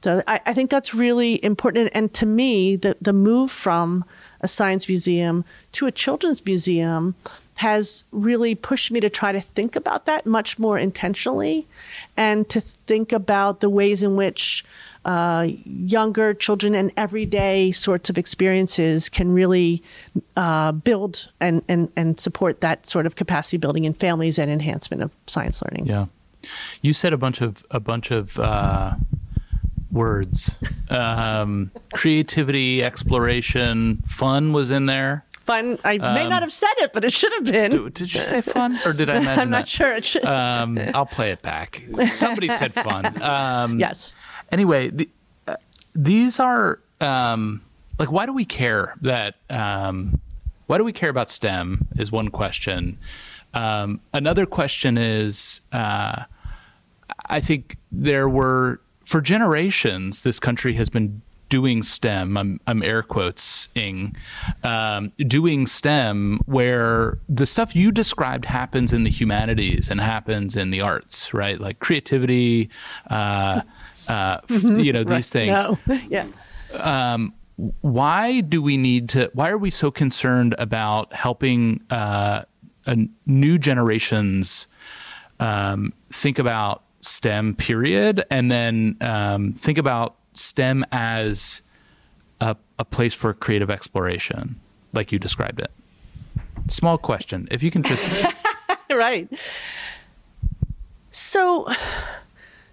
[0.02, 1.90] So I, I think that's really important.
[1.94, 4.04] And to me, the, the move from
[4.40, 7.14] a science museum to a children's museum
[7.56, 11.66] has really pushed me to try to think about that much more intentionally
[12.16, 14.64] and to think about the ways in which
[15.04, 19.82] uh, younger children and everyday sorts of experiences can really
[20.36, 25.02] uh, build and, and, and support that sort of capacity building in families and enhancement
[25.02, 25.86] of science learning.
[25.86, 26.06] Yeah.
[26.82, 28.94] You said a bunch of a bunch of uh,
[29.90, 30.56] words.
[30.92, 35.24] Um, creativity, exploration, fun was in there.
[35.46, 35.78] Fun.
[35.84, 37.90] I may Um, not have said it, but it should have been.
[37.92, 39.68] Did you say fun, or did I imagine I'm not that?
[39.70, 39.96] sure.
[39.96, 40.22] It should.
[40.26, 41.82] Um, I'll play it back.
[42.08, 43.22] Somebody said fun.
[43.22, 44.12] Um, yes.
[44.52, 45.08] Anyway, the,
[45.48, 45.56] uh,
[45.94, 47.62] these are um,
[47.98, 49.36] like, why do we care that?
[49.50, 50.20] Um,
[50.66, 51.88] why do we care about STEM?
[51.96, 52.98] Is one question.
[53.54, 56.24] Um, another question is, uh,
[57.26, 62.38] I think there were for generations this country has been doing STEM.
[62.38, 64.16] I'm, I'm air quotesing
[64.64, 70.70] um, doing STEM where the stuff you described happens in the humanities and happens in
[70.70, 71.60] the arts, right?
[71.60, 72.70] Like creativity,
[73.10, 73.60] uh,
[74.08, 75.78] uh, f- you know these things No.
[76.08, 76.26] yeah.
[77.80, 82.44] why do we need to why are we so concerned about helping uh,
[82.86, 84.66] a new generations
[85.40, 91.62] um, think about stem period and then um, think about stem as
[92.40, 94.58] a, a place for creative exploration
[94.92, 95.70] like you described it
[96.68, 98.24] small question if you can just
[98.96, 99.28] right.
[101.10, 101.66] So,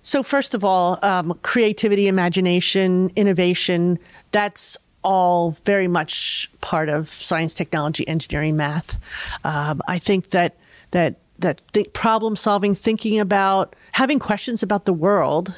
[0.09, 3.99] so first of all, um, creativity, imagination, innovation,
[4.31, 8.97] that's all very much part of science, technology, engineering, math.
[9.43, 10.55] Um, I think that
[10.89, 15.53] that that think problem solving, thinking about having questions about the world,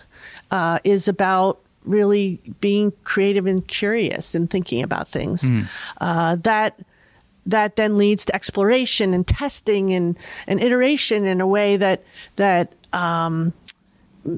[0.51, 5.49] uh, is about really being creative and curious and thinking about things.
[6.01, 6.77] Uh, that
[7.45, 12.03] that then leads to exploration and testing and, and iteration in a way that
[12.35, 13.53] that um,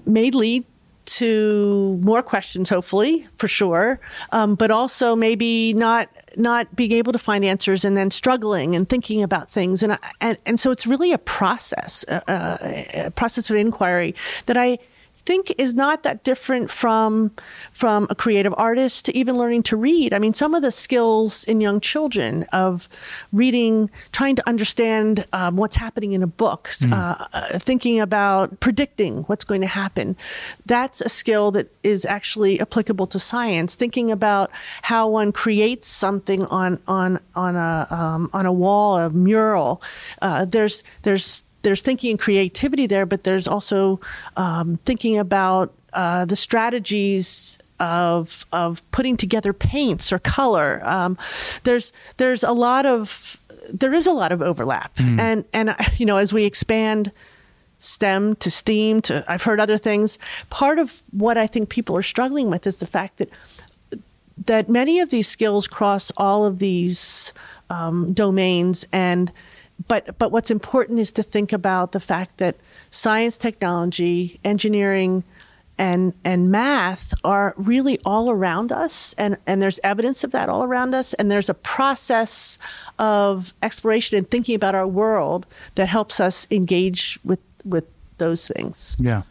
[0.05, 0.65] may lead
[1.05, 3.99] to more questions, hopefully, for sure,
[4.31, 8.89] um, but also maybe not not being able to find answers and then struggling and
[8.89, 13.49] thinking about things, and and and so it's really a process, a, a, a process
[13.49, 14.15] of inquiry
[14.45, 14.79] that I
[15.25, 17.31] think is not that different from
[17.71, 20.13] from a creative artist to even learning to read.
[20.13, 22.89] I mean, some of the skills in young children of
[23.31, 29.23] reading, trying to understand um, what's happening in a book, uh, uh, thinking about predicting
[29.23, 30.15] what's going to happen.
[30.65, 33.75] That's a skill that is actually applicable to science.
[33.75, 39.09] Thinking about how one creates something on on on a um, on a wall, a
[39.09, 39.81] mural.
[40.21, 43.99] Uh, there's there's there's thinking and creativity there, but there's also
[44.37, 50.81] um, thinking about uh, the strategies of of putting together paints or color.
[50.83, 51.17] Um,
[51.63, 53.39] there's there's a lot of
[53.73, 57.11] there is a lot of overlap, and and uh, you know as we expand
[57.79, 60.19] STEM to STEAM to I've heard other things.
[60.49, 63.29] Part of what I think people are struggling with is the fact that
[64.45, 67.33] that many of these skills cross all of these
[67.69, 69.31] um, domains and
[69.87, 72.55] but but what's important is to think about the fact that
[72.89, 75.23] science technology engineering
[75.77, 80.63] and and math are really all around us and and there's evidence of that all
[80.63, 82.59] around us and there's a process
[82.99, 85.45] of exploration and thinking about our world
[85.75, 87.85] that helps us engage with with
[88.17, 89.23] those things Yeah.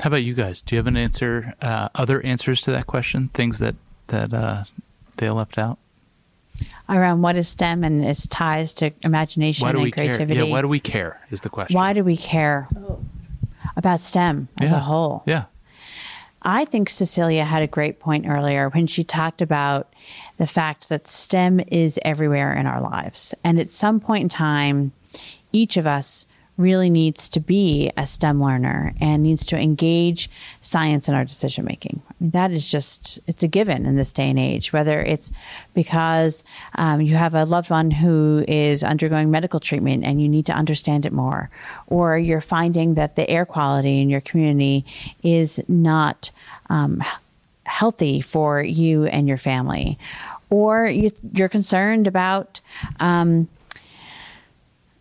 [0.00, 0.62] How about you guys?
[0.62, 1.54] Do you have an answer?
[1.62, 3.28] Uh, other answers to that question?
[3.34, 3.76] Things that
[4.08, 4.64] that uh,
[5.16, 5.78] Dale left out.
[6.88, 10.34] Around what is STEM and its ties to imagination Why do and we creativity.
[10.40, 10.44] care?
[10.46, 10.52] Yeah.
[10.52, 11.20] Why do we care?
[11.30, 11.74] Is the question.
[11.76, 12.68] Why do we care
[13.76, 14.76] about STEM as Yeah.
[14.76, 15.22] a whole?
[15.26, 15.44] Yeah.
[16.42, 19.92] I think Cecilia had a great point earlier when she talked about
[20.38, 23.32] the fact that STEM is everywhere in our lives.
[23.44, 24.92] And at some point in time,
[25.52, 26.26] each of us
[26.58, 30.30] really needs to be a STEM learner and needs to engage
[30.60, 32.02] science in our decision making.
[32.08, 35.32] I mean, that is just, it's a given in this day and age, whether it's
[35.72, 36.44] because
[36.74, 40.52] um, you have a loved one who is undergoing medical treatment and you need to
[40.52, 41.50] understand it more,
[41.86, 44.84] or you're finding that the air quality in your community
[45.22, 46.30] is not
[46.68, 47.02] um,
[47.64, 49.98] healthy for you and your family,
[50.50, 52.60] or you, you're concerned about.
[53.00, 53.48] Um,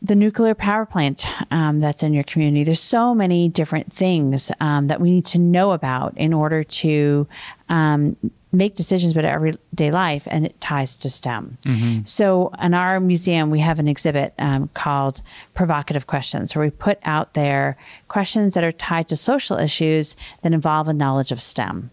[0.01, 2.63] the nuclear power plant um, that's in your community.
[2.63, 7.27] There's so many different things um, that we need to know about in order to
[7.69, 8.17] um,
[8.51, 11.57] make decisions about everyday life, and it ties to STEM.
[12.05, 15.21] So, in our museum, we have an exhibit um, called
[15.53, 17.77] Provocative Questions, where we put out there
[18.07, 21.91] questions that are tied to social issues that involve a knowledge of STEM.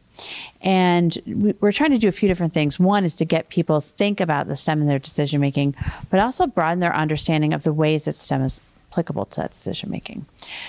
[0.62, 2.78] And we- we're trying to do a few different things.
[2.80, 5.74] One is to get people think about the STEM in their decision making,
[6.10, 8.60] but also broaden their understanding of the ways that STEM is
[8.90, 10.24] applicable to that decision making.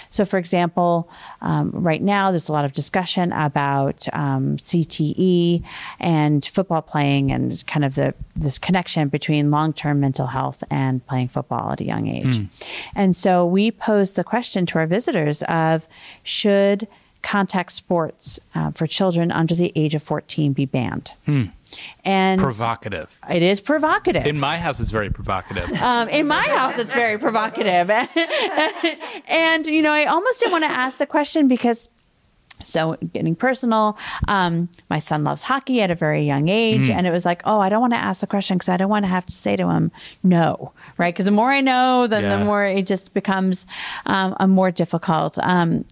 [0.09, 1.09] So, for example,
[1.41, 5.63] um, right now there's a lot of discussion about um, CTE
[6.01, 11.03] and football playing, and kind of the this connection between long term mental health and
[11.07, 12.41] playing football at a young age.
[12.93, 15.87] And so we posed the question to our visitors of
[16.21, 16.87] should
[17.21, 21.11] contact sports uh, for children under the age of 14 be banned?
[22.03, 23.19] And Provocative.
[23.29, 24.25] it is provocative.
[24.25, 25.69] In my house, it's very provocative.
[25.81, 27.89] Um, in my house, it's very provocative.
[29.27, 31.89] and, you know, I almost didn't want to ask the question because.
[32.61, 33.97] So, getting personal,
[34.27, 36.89] um, my son loves hockey at a very young age.
[36.89, 38.89] And it was like, oh, I don't want to ask the question because I don't
[38.89, 39.91] want to have to say to him,
[40.23, 41.13] no, right?
[41.13, 42.37] Because the more I know, then Yeah.
[42.37, 43.65] the more it just becomes
[44.05, 45.37] um, a more difficult.
[45.41, 45.85] Um,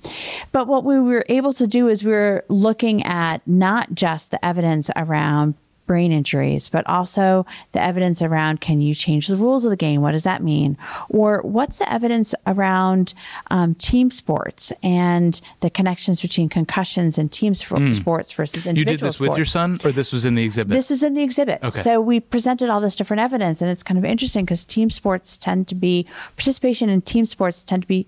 [0.52, 4.46] but what we were able to do is we were looking at not just the
[4.46, 5.56] evidence around
[5.88, 10.02] brain injuries, but also the evidence around can you change the rules of the game?
[10.02, 10.78] What does that mean?
[11.10, 13.14] Or what's the evidence around
[13.50, 18.98] um, team sports and the connections between concussions and team sp- sports versus individual you
[18.98, 20.74] did this with your son, or this was in the exhibit?
[20.74, 21.64] This is in the exhibit.
[21.64, 21.82] Okay.
[21.82, 25.38] So we presented all this different evidence, and it's kind of interesting because team sports
[25.38, 28.06] tend to be participation in team sports tend to be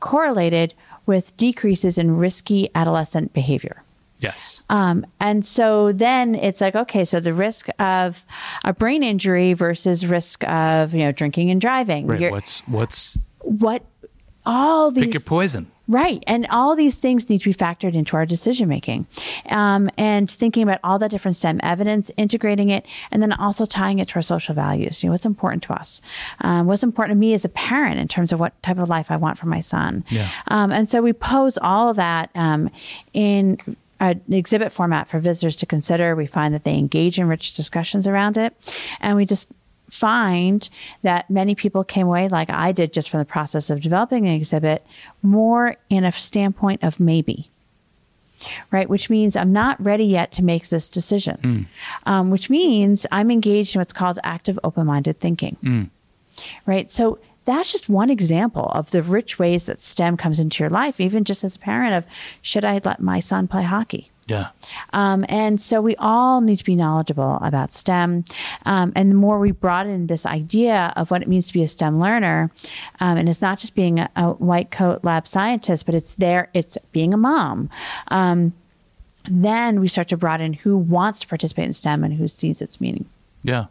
[0.00, 0.74] correlated
[1.06, 3.82] with decreases in risky adolescent behavior.
[4.20, 4.62] Yes.
[4.70, 8.24] Um, and so then it's like, okay, so the risk of
[8.64, 12.06] a brain injury versus risk of you know drinking and driving.
[12.06, 12.20] right.
[12.20, 13.84] You're- What's what's what
[14.44, 15.70] all these pick your poison?
[15.88, 16.24] Right.
[16.26, 19.06] And all these things need to be factored into our decision making.
[19.50, 24.00] Um, and thinking about all the different STEM evidence, integrating it, and then also tying
[24.00, 25.04] it to our social values.
[25.04, 26.02] You know, what's important to us?
[26.40, 29.12] Um, what's important to me as a parent in terms of what type of life
[29.12, 30.04] I want for my son?
[30.10, 30.28] Yeah.
[30.48, 32.68] Um, and so we pose all of that um,
[33.12, 33.58] in
[34.00, 36.14] an exhibit format for visitors to consider.
[36.14, 38.54] We find that they engage in rich discussions around it.
[39.00, 39.48] And we just
[39.88, 40.68] find
[41.02, 44.34] that many people came away, like I did just from the process of developing an
[44.34, 44.84] exhibit,
[45.22, 47.50] more in a standpoint of maybe.
[48.70, 51.68] Right, which means I'm not ready yet to make this decision,
[52.04, 55.56] um, which means I'm engaged in what's called active open minded thinking.
[56.66, 60.70] Right, so that's just one example of the rich ways that STEM comes into your
[60.70, 62.04] life, even just as a parent of
[62.42, 64.10] should I let my son play hockey?
[64.26, 64.48] Yeah.
[64.92, 68.24] Um, and so we all need to be knowledgeable about STEM.
[68.64, 71.68] Um, and the more we broaden this idea of what it means to be a
[71.68, 72.50] STEM learner,
[72.98, 76.50] um, and it's not just being a, a white coat lab scientist, but it's there,
[76.54, 77.70] it's being a mom.
[78.08, 78.52] Um,
[79.24, 82.80] then we start to broaden who wants to participate in STEM and who sees its
[82.80, 83.06] meaning.
[83.44, 83.66] Yeah.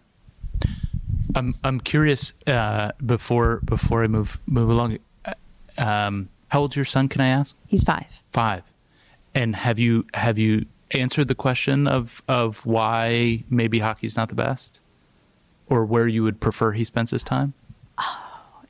[1.36, 5.00] I'm I'm curious uh, before before I move move along.
[5.26, 5.34] uh,
[5.78, 7.08] Um, how old's your son?
[7.10, 7.56] Can I ask?
[7.68, 8.22] He's five.
[8.32, 8.64] Five.
[9.34, 14.36] And have you have you answered the question of of why maybe hockey's not the
[14.36, 14.80] best,
[15.68, 17.54] or where you would prefer he spends his time?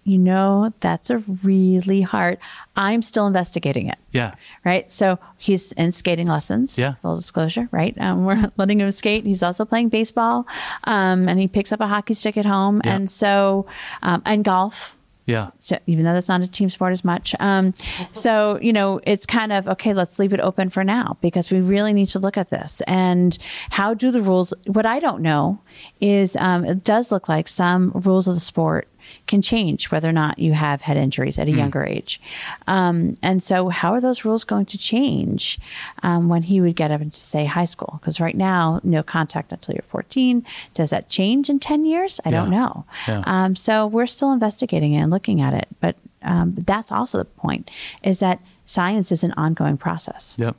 [0.08, 2.38] You know, that's a really hard.
[2.76, 3.98] I'm still investigating it.
[4.12, 4.36] Yeah.
[4.64, 4.90] right?
[4.92, 6.78] So he's in skating lessons.
[6.78, 6.94] Yeah.
[6.94, 7.94] Full disclosure, right?
[8.00, 9.26] Um, we're letting him skate.
[9.26, 10.48] He's also playing baseball,
[10.84, 12.96] um, and he picks up a hockey stick at home, Yeah.
[12.96, 13.66] and so
[14.04, 14.96] um, and golf.
[15.26, 15.50] Yeah.
[15.60, 17.74] So even though that's not a team sport as much, um,
[18.12, 19.92] so you know it's kind of okay.
[19.96, 23.36] Let's leave it open for now because we really need to look at this and
[23.72, 24.54] how do the rules.
[24.68, 25.60] What I don't know
[26.00, 28.88] is um, it does look like some rules of the sport
[29.28, 31.58] can change whether or not you have head injuries at a mm.
[31.58, 32.22] younger age.
[32.68, 35.60] Um, and so, how are those rules going to change
[36.04, 38.00] um, when he would get up into, say, high school?
[38.00, 40.46] Because right now, no contact until you're 14.
[40.74, 42.20] Does that change in 10 years?
[42.26, 42.40] I yeah.
[42.40, 42.86] don't know.
[43.08, 43.24] Yeah.
[43.26, 45.68] Um, so, we're still investigating it and looking at it.
[45.80, 47.70] But um, that's also the point
[48.04, 50.36] is that science is an ongoing process.
[50.38, 50.56] Yep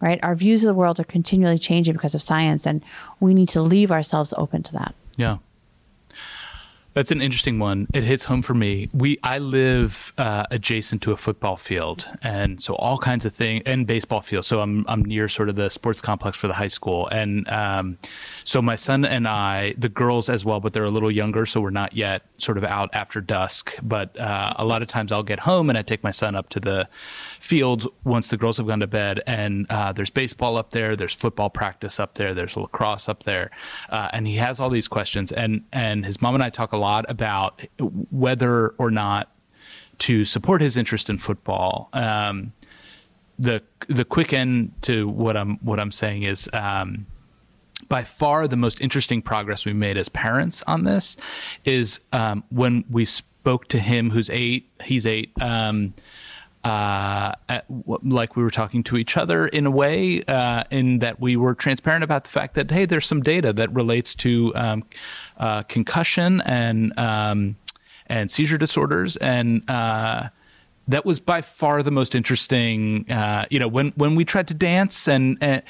[0.00, 0.20] right?
[0.22, 2.82] Our views of the world are continually changing because of science, and
[3.20, 4.94] we need to leave ourselves open to that.
[5.16, 5.38] Yeah.
[6.96, 7.88] That's an interesting one.
[7.92, 8.88] It hits home for me.
[8.94, 13.64] We I live uh, adjacent to a football field, and so all kinds of things,
[13.66, 14.46] and baseball field.
[14.46, 17.98] So I'm I'm near sort of the sports complex for the high school, and um,
[18.44, 21.60] so my son and I, the girls as well, but they're a little younger, so
[21.60, 23.76] we're not yet sort of out after dusk.
[23.82, 26.48] But uh, a lot of times I'll get home and I take my son up
[26.48, 26.88] to the
[27.40, 31.12] fields once the girls have gone to bed, and uh, there's baseball up there, there's
[31.12, 33.50] football practice up there, there's lacrosse up there,
[33.90, 36.78] uh, and he has all these questions, and and his mom and I talk a
[36.78, 37.62] lot about
[38.10, 39.32] whether or not
[39.98, 41.88] to support his interest in football.
[41.92, 42.52] Um,
[43.38, 46.48] the the quick end to what I'm what I'm saying is.
[46.52, 47.06] Um,
[47.88, 51.16] by far the most interesting progress we made as parents on this
[51.64, 55.92] is um, when we spoke to him who's eight he's eight um,
[56.66, 57.32] uh,
[58.02, 61.54] like we were talking to each other in a way, uh, in that we were
[61.54, 64.82] transparent about the fact that hey, there's some data that relates to um,
[65.36, 67.56] uh, concussion and um,
[68.08, 70.28] and seizure disorders, and uh,
[70.88, 73.08] that was by far the most interesting.
[73.08, 75.62] Uh, you know, when when we tried to dance, and, and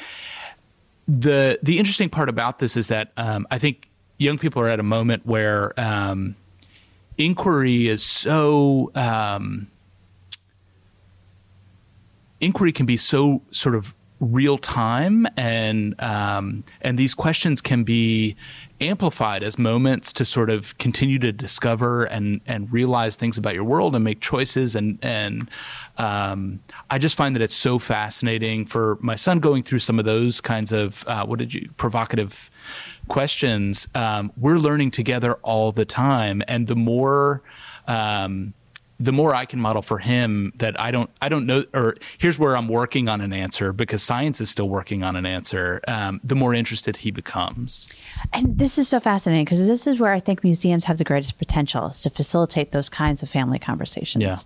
[1.07, 4.81] the the interesting part about this is that um, I think young people are at
[4.81, 6.37] a moment where um,
[7.19, 9.69] inquiry is so um,
[12.41, 18.35] inquiry can be so sort of real time and um, and these questions can be
[18.81, 23.65] amplified as moments to sort of continue to discover and and realize things about your
[23.65, 24.75] world and make choices.
[24.75, 25.51] And and
[25.99, 26.61] um,
[26.91, 30.41] I just find that it's so fascinating for my son going through some of those
[30.41, 32.51] kinds of uh, what did you provocative
[33.09, 33.89] questions.
[33.95, 36.43] Um, we're learning together all the time.
[36.49, 37.43] And the more
[37.87, 38.55] um,
[38.99, 42.39] the more I can model for him that I don't I don't know or here's
[42.39, 45.81] where I'm working on an answer because science is still working on an answer.
[45.87, 47.89] Um, the more interested he becomes.
[48.33, 51.37] And this is so fascinating because this is where I think museums have the greatest
[51.39, 54.23] potential is to facilitate those kinds of family conversations.
[54.23, 54.37] Yeah.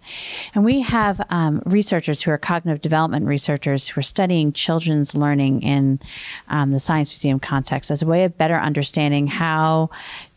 [0.54, 5.62] And we have um, researchers who are cognitive development researchers who are studying children's learning
[5.62, 6.00] in
[6.48, 9.90] um, the science museum context as a way of better understanding how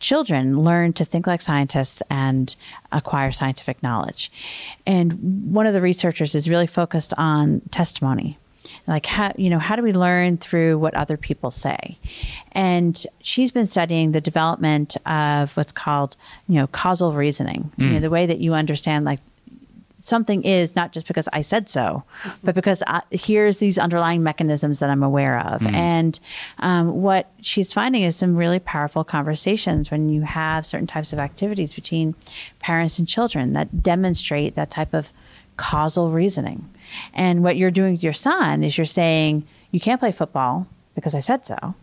[0.04, 2.56] children learn to think like scientists and
[2.91, 4.32] acquire scientific knowledge.
[4.86, 8.38] And one of the researchers is really focused on testimony
[8.88, 11.97] like how you know how do we learn through what other people say
[12.54, 16.16] and she's been studying the development of what's called
[16.47, 17.84] you know causal reasoning mm.
[17.84, 18.01] you know mm.
[18.01, 19.20] the way that you understand like
[20.04, 22.04] something is not just because I said so,
[22.43, 25.62] but because I, here's these underlying mechanisms that I'm aware of.
[25.62, 25.74] Mm.
[25.74, 26.20] And
[26.60, 31.20] um, what she's finding is some really powerful conversations when you have certain types of
[31.20, 32.16] activities between
[32.60, 35.14] parents and children that demonstrate that type of
[35.56, 36.70] causal reasoning.
[37.14, 41.16] And what you're doing with your son is you're saying, you can't play football because
[41.16, 41.76] I said so,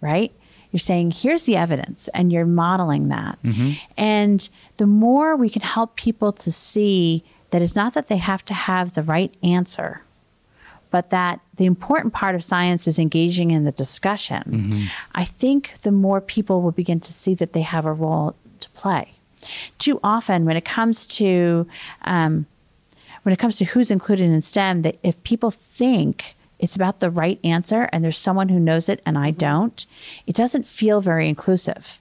[0.00, 0.32] right?
[0.72, 3.38] You're saying, here's the evidence, and you're modeling that.
[3.42, 3.72] Mm-hmm.
[3.98, 4.48] And
[4.78, 8.54] the more we can help people to see that it's not that they have to
[8.54, 10.02] have the right answer,
[10.90, 14.42] but that the important part of science is engaging in the discussion.
[14.46, 14.84] Mm-hmm.
[15.14, 18.70] I think the more people will begin to see that they have a role to
[18.70, 19.12] play.
[19.78, 21.66] Too often, when it comes to
[22.04, 22.46] um,
[23.22, 27.10] when it comes to who's included in STEM, that if people think it's about the
[27.10, 29.84] right answer and there's someone who knows it and I don't,
[30.26, 32.00] it doesn't feel very inclusive.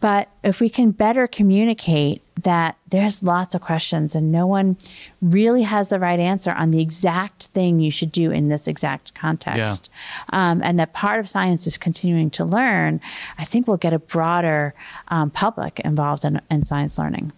[0.00, 4.76] But if we can better communicate that there's lots of questions and no one
[5.22, 9.14] really has the right answer on the exact thing you should do in this exact
[9.14, 9.90] context,
[10.32, 10.50] yeah.
[10.50, 13.00] um, and that part of science is continuing to learn,
[13.38, 14.74] I think we'll get a broader
[15.08, 17.32] um, public involved in, in science learning.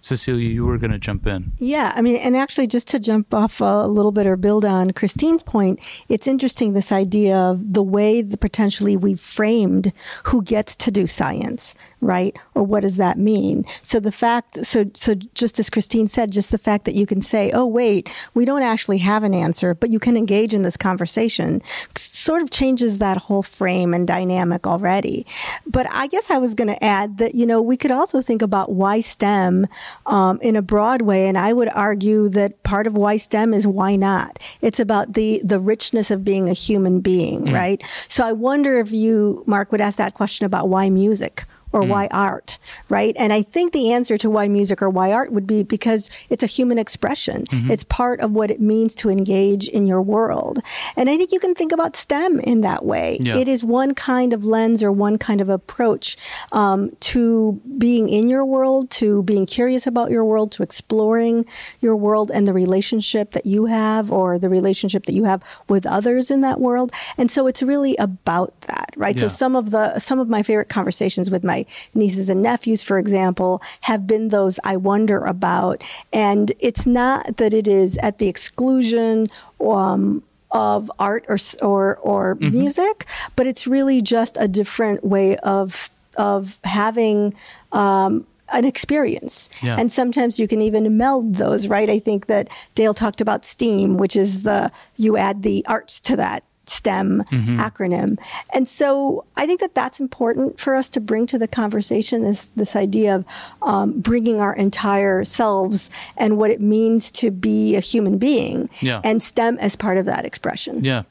[0.00, 1.52] Cecilia, you were going to jump in.
[1.58, 4.92] Yeah, I mean, and actually, just to jump off a little bit or build on
[4.92, 9.92] Christine's point, it's interesting this idea of the way that potentially we've framed
[10.24, 12.36] who gets to do science, right?
[12.54, 13.64] Or what does that mean?
[13.82, 17.20] So the fact, so so just as Christine said, just the fact that you can
[17.20, 20.76] say, "Oh, wait, we don't actually have an answer," but you can engage in this
[20.76, 21.62] conversation,
[21.96, 25.26] sort of changes that whole frame and dynamic already.
[25.66, 28.42] But I guess I was going to add that you know we could also think
[28.42, 29.66] about why STEM
[30.06, 31.28] um, in a broad way.
[31.28, 34.38] And I would argue that part of why STEM is why not.
[34.60, 37.54] It's about the the richness of being a human being, mm.
[37.54, 37.82] right?
[38.08, 42.08] So I wonder if you, Mark, would ask that question about why music or why
[42.10, 42.58] art,
[42.88, 43.14] right?
[43.18, 46.42] And I think the answer to why music or why art would be because it's
[46.42, 47.46] a human expression.
[47.70, 50.58] It's part of what it means to engage in your world.
[50.96, 53.18] And I think you can think about STEM in that way.
[53.20, 53.36] Yeah.
[53.36, 56.16] It is one kind of lens or one kind of approach
[56.52, 61.46] um, to being in your world, to being curious about your world, to exploring
[61.80, 65.86] your world and the relationship that you have or the relationship that you have with
[65.86, 66.92] others in that world.
[67.16, 69.18] And so it's really about that, right?
[69.18, 71.59] So some of the some of my favorite conversations with my
[71.94, 75.82] nieces and nephews, for example, have been those I wonder about.
[76.12, 79.26] And it's not that it is at the exclusion
[79.60, 82.58] um, of art or or or Mm-hmm.
[82.58, 83.06] music,
[83.36, 87.34] but it's really just a different way of of having
[87.72, 89.48] um, an experience.
[89.62, 89.76] Yeah.
[89.78, 91.88] And sometimes you can even meld those, right?
[91.88, 96.16] I think that Dale talked about STEAM, which is the you add the arts to
[96.16, 97.54] that STEM Mm-hmm.
[97.56, 98.18] acronym.
[98.54, 102.48] And so I think that that's important for us to bring to the conversation is
[102.56, 103.24] this idea of
[103.62, 109.00] um, bringing our entire selves and what it means to be a human being Yeah.
[109.04, 110.84] and STEM as part of that expression.
[110.84, 111.02] Yeah,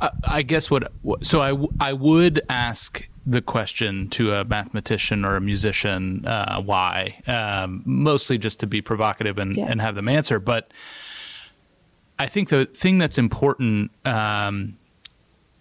[0.00, 0.92] I, I guess what
[1.22, 1.50] so I,
[1.80, 8.38] I would ask the question to a mathematician or a musician uh, why, um, mostly
[8.38, 9.66] just to be provocative and, Yeah.
[9.68, 10.38] and have them answer.
[10.38, 10.72] But
[12.18, 14.76] I think the thing that's important um,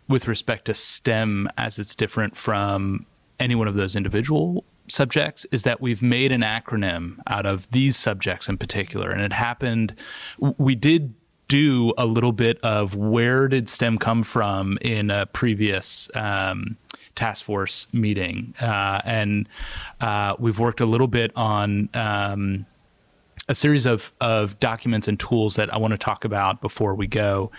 [0.07, 3.05] with respect to STEM as it's different from
[3.39, 7.95] any one of those individual subjects is that we've made an acronym out of these
[7.95, 9.09] subjects in particular.
[9.11, 9.95] And it happened,
[10.39, 11.13] we did
[11.47, 16.77] do a little bit of where did STEM come from in a previous um,
[17.15, 18.53] task force meeting.
[18.59, 19.47] Uh, and
[20.01, 21.89] uh, we've worked a little bit on.
[21.93, 22.65] Um,
[23.49, 27.07] a series of of documents and tools that I want to talk about before we
[27.07, 27.49] go.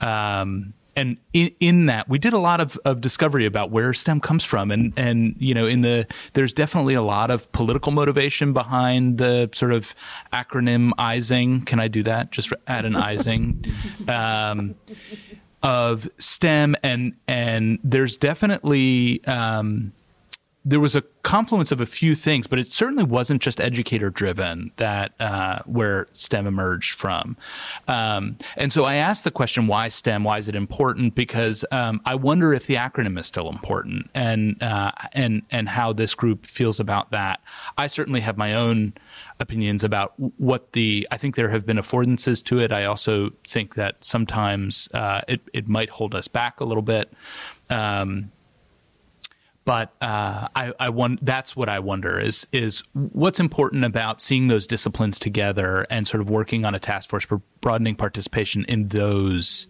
[0.00, 4.18] Um, and in, in that, we did a lot of, of discovery about where STEM
[4.18, 8.52] comes from, and and you know, in the there's definitely a lot of political motivation
[8.52, 9.94] behind the sort of
[10.32, 11.64] acronymizing.
[11.64, 12.32] Can I do that?
[12.32, 13.72] Just add an izing.
[14.08, 14.74] Um,
[15.62, 19.92] of STEM and and there's definitely um,
[20.68, 24.70] there was a confluence of a few things, but it certainly wasn't just educator driven
[24.76, 27.38] that uh, where STEM emerged from.
[27.86, 30.24] Um, and so I asked the question, why STEM?
[30.24, 31.14] Why is it important?
[31.14, 35.94] Because um, I wonder if the acronym is still important and uh, and and how
[35.94, 37.40] this group feels about that.
[37.78, 38.92] I certainly have my own
[39.40, 42.72] opinions about what the I think there have been affordances to it.
[42.72, 47.10] I also think that sometimes uh, it it might hold us back a little bit.
[47.70, 48.32] Um,
[49.68, 54.66] but uh, I, I that's what I wonder is is what's important about seeing those
[54.66, 59.68] disciplines together and sort of working on a task force for broadening participation in those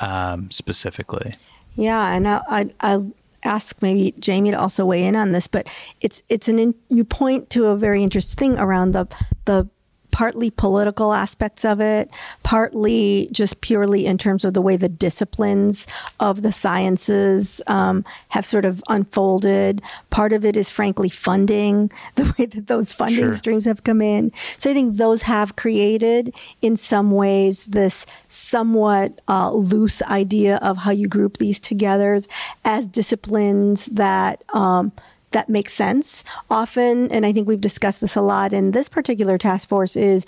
[0.00, 1.30] um, specifically.
[1.76, 3.12] Yeah, and I, I, I'll
[3.44, 5.68] ask maybe Jamie to also weigh in on this, but
[6.00, 9.06] it's it's an in, you point to a very interesting thing around the
[9.44, 9.68] the
[10.16, 12.08] partly political aspects of it,
[12.42, 15.86] partly just purely in terms of the way the disciplines
[16.20, 19.82] of the sciences um, have sort of unfolded.
[20.08, 23.34] Part of it is frankly funding, the way that those funding Sure.
[23.34, 24.32] streams have come in.
[24.56, 30.78] So I think those have created, in some ways, this somewhat uh, loose idea of
[30.78, 32.18] how you group these together
[32.64, 34.42] as disciplines that.
[34.54, 34.92] Um,
[35.32, 36.24] that makes sense.
[36.50, 40.24] Often and i think we've discussed this a lot in this particular task force is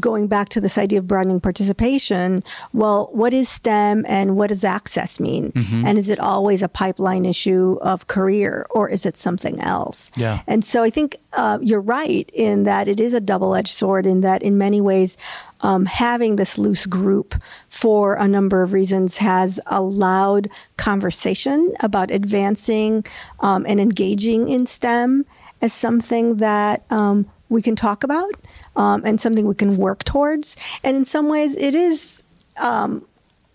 [0.00, 2.42] going back to this idea of broadening participation.
[2.72, 5.52] Well what is stem and what does access mean?
[5.86, 10.10] And is it always a pipeline issue of career or is it something else?
[10.16, 10.42] Yeah.
[10.46, 14.06] and so I think uh, you're right in that it is a double edged sword,
[14.06, 15.16] in that in many ways,
[15.62, 17.34] um, having this loose group
[17.68, 23.04] for a number of reasons has allowed conversation about advancing
[23.40, 25.24] um, and engaging in STEM
[25.60, 28.32] as something that um, we can talk about
[28.76, 30.56] um, and something we can work towards.
[30.82, 32.22] And in some ways, it is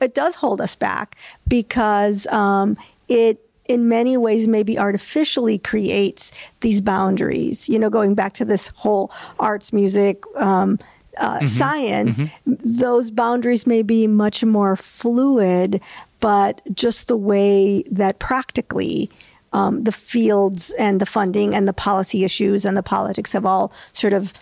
[0.02, 1.16] it does hold us back
[1.48, 2.78] because um,
[3.08, 6.32] it in many ways maybe artificially creates
[6.62, 10.80] these boundaries you know going back to this whole arts music um,
[11.20, 15.82] uh, science those boundaries may be much more fluid
[16.20, 19.10] but just the way that practically
[19.54, 23.72] um, the fields and the funding and the policy issues and the politics have all
[23.94, 24.34] sort of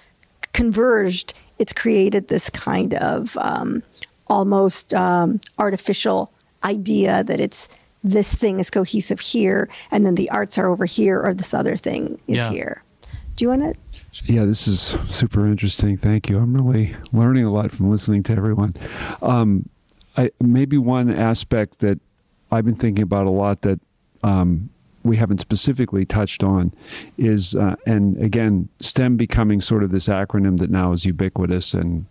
[0.54, 3.84] converged, it's created this kind of um,
[4.28, 6.32] almost um, artificial
[6.64, 7.68] idea that it's
[8.04, 11.76] this thing is cohesive here, and then the arts are over here, or this other
[11.76, 12.50] thing is Yeah.
[12.50, 12.84] here.
[13.36, 13.74] Do you want to?
[14.24, 15.98] Yeah, this is super interesting.
[15.98, 16.38] Thank you.
[16.38, 18.74] I'm really learning a lot from listening to everyone.
[19.22, 19.70] Um,
[20.16, 22.00] I, maybe one aspect that
[22.52, 23.80] I've been thinking about a lot that
[24.24, 24.70] um,
[25.04, 26.74] we haven't specifically touched on
[27.18, 32.06] is, uh, and again, STEM becoming sort of this acronym that now is ubiquitous and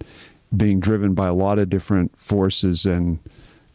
[0.57, 3.19] being driven by a lot of different forces and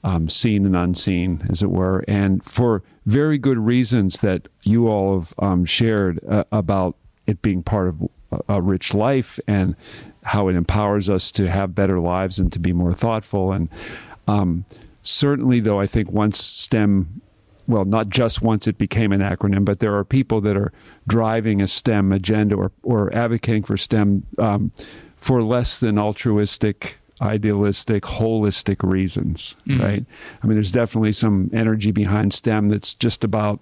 [0.04, 5.20] um, seen and unseen, as it were, and for very good reasons that you all
[5.20, 6.96] have um, shared uh, about
[7.28, 8.08] it being part of
[8.48, 9.76] a rich life and
[10.24, 13.52] how it empowers us to have better lives and to be more thoughtful.
[13.52, 13.70] And
[14.28, 14.66] um,
[15.02, 17.22] certainly, though, I think once STEM
[17.70, 20.74] well, not just once it became an acronym, but there are people that are
[21.08, 24.72] driving a STEM agenda or, or advocating for STEM um,
[25.18, 29.84] for less than altruistic, idealistic, holistic reasons, mm-hmm.
[29.84, 30.06] right?
[30.42, 33.60] I mean, there's definitely some energy behind STEM that's just about,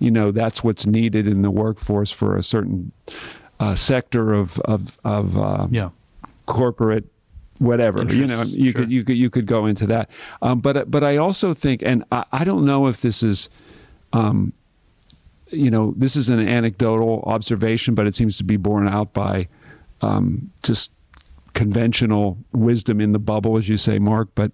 [0.00, 2.90] you know, that's what's needed in the workforce for a certain
[3.60, 5.90] uh, sector of of of uh, yeah.
[6.46, 7.04] corporate
[7.58, 8.80] whatever Interests, you know you sure.
[8.80, 10.10] could you could you could go into that
[10.42, 13.48] um, but but I also think and I, I don't know if this is
[14.12, 14.52] um,
[15.50, 19.48] you know this is an anecdotal observation but it seems to be borne out by
[20.02, 20.92] um, just
[21.52, 24.50] conventional wisdom in the bubble as you say Mark but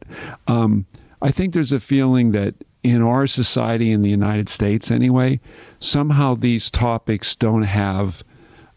[0.47, 0.85] um,
[1.23, 5.41] I think there's a feeling that in our society in the United States anyway
[5.79, 8.23] somehow these topics don't have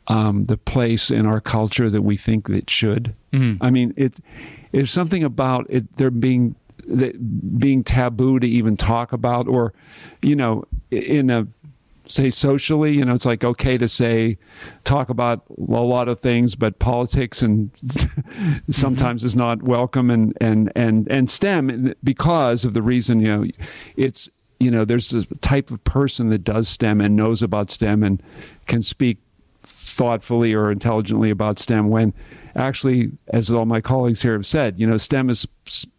[0.07, 3.13] um, the place in our culture that we think it should.
[3.31, 3.63] Mm-hmm.
[3.63, 4.19] I mean, it's
[4.91, 6.55] something about it there being
[7.57, 9.73] being taboo to even talk about, or
[10.21, 11.47] you know, in a
[12.05, 14.37] say socially, you know, it's like okay to say
[14.83, 17.71] talk about a lot of things, but politics and
[18.69, 19.27] sometimes mm-hmm.
[19.27, 23.45] is not welcome, and and and and STEM because of the reason you know
[23.95, 24.29] it's
[24.59, 28.21] you know there's a type of person that does STEM and knows about STEM and
[28.67, 29.17] can speak
[29.93, 32.13] thoughtfully or intelligently about STEM when
[32.55, 35.47] actually, as all my colleagues here have said, you know, STEM is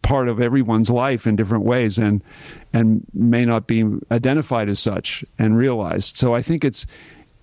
[0.01, 2.23] part of everyone's life in different ways and
[2.73, 6.17] and may not be identified as such and realized.
[6.17, 6.85] So I think it's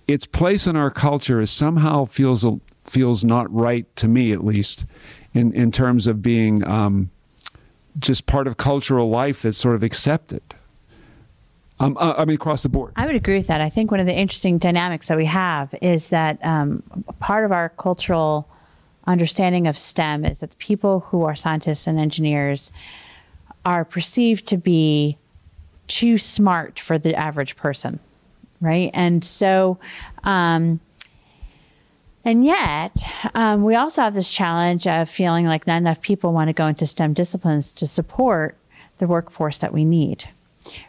[0.07, 2.45] its place in our culture is somehow feels
[2.85, 4.85] feels not right to me at least
[5.33, 7.09] in in terms of being um,
[7.99, 10.41] just part of cultural life that's sort of accepted.
[11.83, 12.93] Um, uh, I mean, across the board.
[12.95, 13.61] I would agree with that.
[13.61, 16.81] I think one of the interesting dynamics that we have is that um,
[17.19, 18.47] part of our cultural
[19.05, 22.71] understanding of STEM is that the people who are scientists and engineers
[23.65, 25.17] are perceived to be
[25.87, 27.99] too smart for the average person,
[28.61, 28.89] right?
[28.93, 29.77] And so,
[30.23, 30.79] um,
[32.23, 32.95] and yet,
[33.35, 36.67] um, we also have this challenge of feeling like not enough people want to go
[36.67, 38.57] into STEM disciplines to support
[38.99, 40.29] the workforce that we need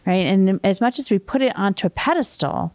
[0.06, 0.26] right?
[0.26, 2.72] And as much as we put it onto a pedestal,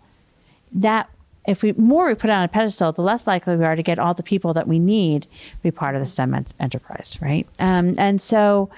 [0.71, 1.09] that
[1.47, 3.83] if we more we put it on a pedestal, the less likely we are to
[3.83, 7.17] get all the people that we need to be part of the STEM en- enterprise,
[7.21, 7.47] right?
[7.59, 8.69] Um, and so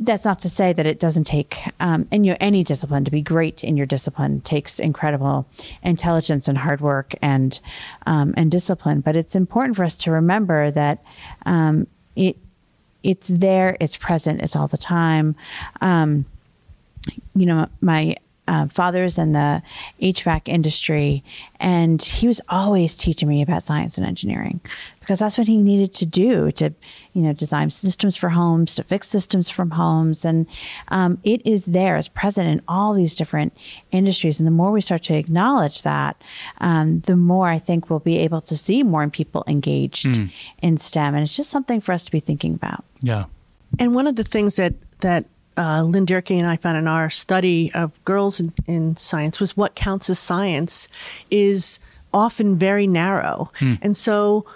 [0.00, 3.20] that's not to say that it doesn't take um, in your any discipline to be
[3.20, 5.46] great in your discipline takes incredible
[5.82, 7.60] intelligence and hard work and
[8.06, 9.00] um, and discipline.
[9.00, 11.04] But it's important for us to remember that
[11.44, 11.86] um,
[12.16, 12.38] it
[13.02, 15.36] it's there, it's present, it's all the time.
[15.80, 16.24] Um,
[17.34, 18.16] you know, my
[18.50, 19.62] uh, father's in the
[20.02, 21.22] HVAC industry,
[21.60, 24.60] and he was always teaching me about science and engineering
[24.98, 26.74] because that's what he needed to do to,
[27.12, 30.48] you know, design systems for homes, to fix systems from homes, and
[30.88, 33.56] um, it is there, it's present in all these different
[33.92, 34.40] industries.
[34.40, 36.20] And the more we start to acknowledge that,
[36.58, 40.32] um, the more I think we'll be able to see more people engaged mm.
[40.60, 42.84] in STEM, and it's just something for us to be thinking about.
[43.00, 43.26] Yeah.
[43.78, 45.26] And one of the things that that
[45.56, 49.56] uh, Lynn Dierking and I found in our study of girls in, in science was
[49.56, 50.88] what counts as science
[51.30, 51.80] is
[52.12, 53.50] often very narrow.
[53.56, 53.74] Hmm.
[53.82, 54.46] And so.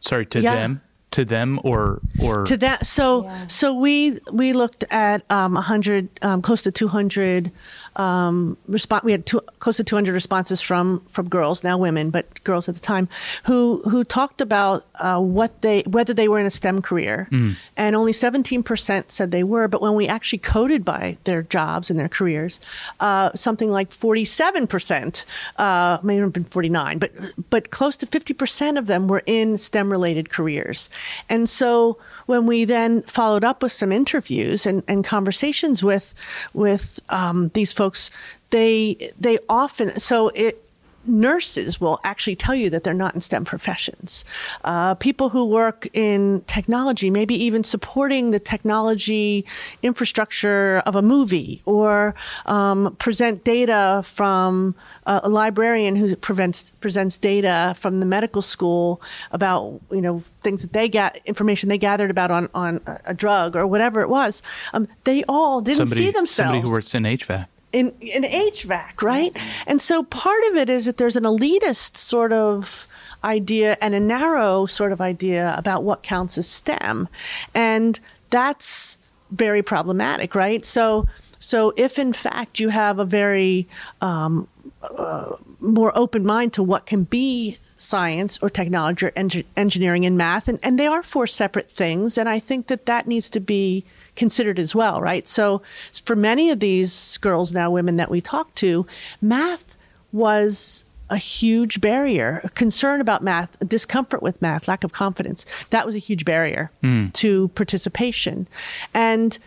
[0.00, 0.54] Sorry, to yeah.
[0.54, 0.80] them?
[1.10, 3.46] to them or or to that so yeah.
[3.48, 7.50] so we we looked at um 100 um, close to 200
[7.96, 9.04] um, response.
[9.04, 12.74] We had two, close to 200 responses from from girls, now women, but girls at
[12.74, 13.08] the time,
[13.44, 17.54] who who talked about uh, what they whether they were in a STEM career, mm.
[17.76, 19.68] and only 17% said they were.
[19.68, 22.60] But when we actually coded by their jobs and their careers,
[23.00, 25.24] uh, something like 47%,
[25.56, 27.12] uh, may have been 49, but
[27.50, 30.90] but close to 50% of them were in STEM related careers,
[31.28, 36.14] and so when we then followed up with some interviews and, and conversations with
[36.54, 38.10] with um, these folks,
[38.50, 40.62] they they often so it
[41.06, 44.24] nurses will actually tell you that they're not in STEM professions.
[44.64, 49.44] Uh, people who work in technology, maybe even supporting the technology
[49.82, 52.14] infrastructure of a movie, or
[52.46, 54.74] um, present data from
[55.06, 59.00] a, a librarian who prevents, presents data from the medical school
[59.32, 63.56] about you know things that they get information they gathered about on on a drug
[63.56, 64.42] or whatever it was.
[64.72, 66.48] Um, they all didn't somebody, see themselves.
[66.48, 69.36] Somebody who works in HVAC in, in HVAC, right?
[69.66, 72.86] And so part of it is that there's an elitist sort of
[73.22, 77.08] idea and a narrow sort of idea about what counts as STEM.
[77.54, 78.00] And
[78.30, 78.98] that's
[79.30, 80.64] very problematic, right?
[80.64, 81.06] So,
[81.38, 83.68] so if in fact you have a very
[84.00, 84.48] um,
[84.82, 90.18] uh, more open mind to what can be science or technology or en- engineering and
[90.18, 93.40] math, and, and they are four separate things, and I think that that needs to
[93.40, 93.84] be
[94.20, 95.26] considered as well, right?
[95.26, 95.62] So
[96.04, 98.86] for many of these girls now, women that we talk to,
[99.22, 99.78] math
[100.12, 102.46] was a huge barrier.
[102.54, 105.46] Concern about math, discomfort with math, lack of confidence.
[105.70, 107.10] That was a huge barrier mm.
[107.14, 108.46] to participation.
[108.92, 109.38] And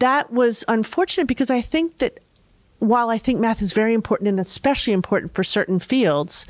[0.00, 2.18] that was unfortunate because I think that
[2.80, 6.46] while I think math is very important and especially important for certain fields,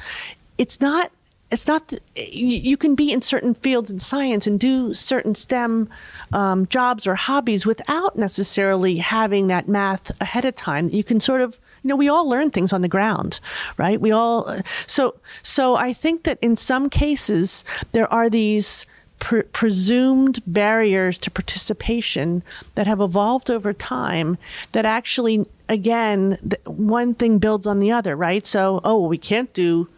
[0.57, 1.13] it's not
[1.51, 5.89] it's not you can be in certain fields in science and do certain STEM
[6.33, 10.89] um, jobs or hobbies without necessarily having that math ahead of time.
[10.89, 13.39] You can sort of you know we all learn things on the ground,
[13.77, 14.01] right?
[14.01, 18.87] We all so so I think that in some cases there are these.
[19.19, 22.43] Pre- presumed barriers to participation
[22.75, 24.37] that have evolved over time
[24.73, 26.37] that actually again
[26.67, 29.89] one thing builds on the other right so oh we can't do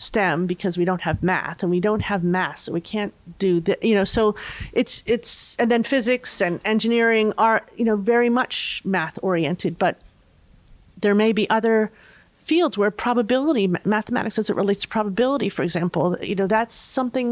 [0.00, 3.60] STEM because we don't have math and we don't have math, so we can't do
[3.60, 4.04] the you know.
[4.04, 4.34] So
[4.72, 10.00] it's it's and then physics and engineering are you know very much math oriented, but
[10.98, 11.92] there may be other
[12.50, 17.28] fields where probability mathematics as it relates to probability for example you know that's something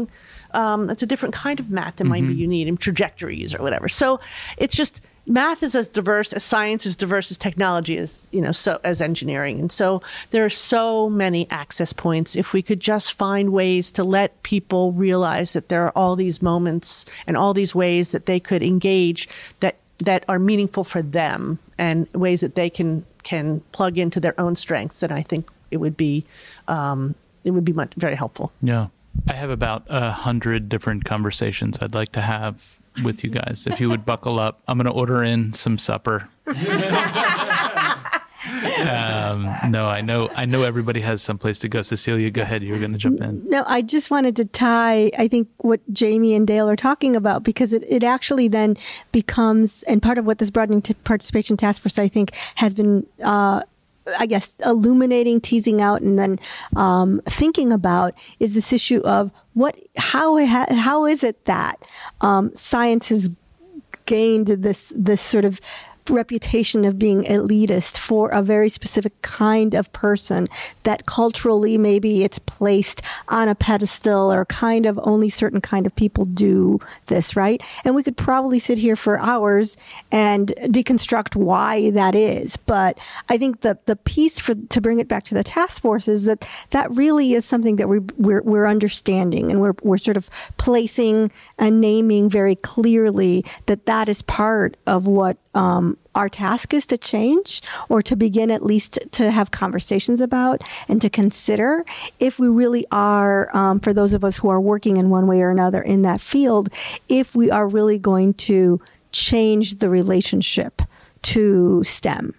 [0.51, 2.13] um, that's a different kind of math that mm-hmm.
[2.13, 3.87] maybe you need in trajectories or whatever.
[3.87, 4.19] So
[4.57, 8.51] it's just math is as diverse as science is diverse as technology is you know
[8.51, 9.59] so as engineering.
[9.59, 10.01] And so
[10.31, 12.35] there are so many access points.
[12.35, 16.41] If we could just find ways to let people realize that there are all these
[16.41, 19.27] moments and all these ways that they could engage
[19.59, 24.39] that that are meaningful for them and ways that they can can plug into their
[24.39, 26.23] own strengths then i think it would be
[26.67, 28.87] um, it would be much, very helpful yeah
[29.27, 33.65] i have about a hundred different conversations i'd like to have with you guys.
[33.67, 36.29] If you would buckle up, I'm going to order in some supper.
[38.89, 40.29] um, no, I know.
[40.35, 41.81] I know everybody has some place to go.
[41.81, 42.63] Cecilia, go ahead.
[42.63, 43.47] You were going to jump in.
[43.49, 45.11] No, I just wanted to tie.
[45.17, 48.77] I think what Jamie and Dale are talking about because it, it actually then
[49.11, 53.05] becomes and part of what this broadening participation task force I think has been.
[53.23, 53.61] Uh,
[54.17, 56.39] I guess illuminating, teasing out, and then
[56.75, 61.75] um, thinking about is this issue of what, how, how is it that
[62.19, 63.29] um, science has
[64.09, 65.61] gained this this sort of
[66.09, 70.47] reputation of being elitist for a very specific kind of person
[70.83, 75.95] that culturally maybe it's placed on a pedestal or kind of only certain kind of
[75.95, 77.61] people do this, right?
[77.83, 79.77] And we could probably sit here for hours
[80.11, 82.57] and deconstruct why that is.
[82.57, 82.97] But
[83.29, 86.25] I think the the piece for to bring it back to the task force is
[86.25, 90.29] that that really is something that we we're, we're understanding and we're we're sort of
[90.57, 96.85] placing and naming very clearly that that is part of what um, our task is
[96.87, 101.85] to change or to begin at least to have conversations about and to consider
[102.19, 105.41] if we really are, um, for those of us who are working in one way
[105.41, 106.69] or another in that field,
[107.07, 108.81] if we are really going to
[109.11, 110.81] change the relationship
[111.21, 112.33] to STEM.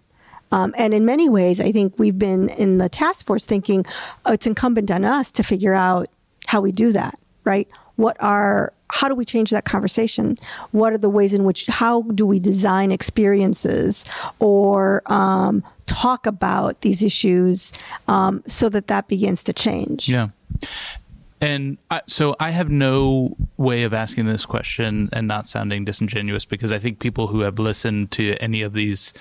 [0.52, 3.86] Um, and in many ways, I think we've been in the task force thinking
[4.26, 6.08] oh, it's incumbent on us to figure out
[6.46, 7.68] how we do that, right?
[7.96, 10.36] What are how do we change that conversation?
[10.72, 14.04] What are the ways in which, how do we design experiences
[14.38, 17.72] or um, talk about these issues
[18.08, 20.08] um, so that that begins to change?
[20.08, 20.28] Yeah.
[21.40, 26.44] And I, so I have no way of asking this question and not sounding disingenuous
[26.44, 29.14] because I think people who have listened to any of these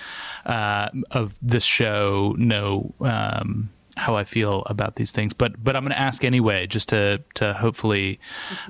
[0.45, 3.70] uh, of this show know um,
[4.00, 7.24] how I feel about these things, but but I'm going to ask anyway, just to
[7.36, 8.20] to hopefully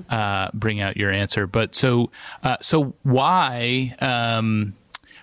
[0.08, 1.46] uh, bring out your answer.
[1.46, 2.10] But so
[2.42, 4.74] uh, so why um,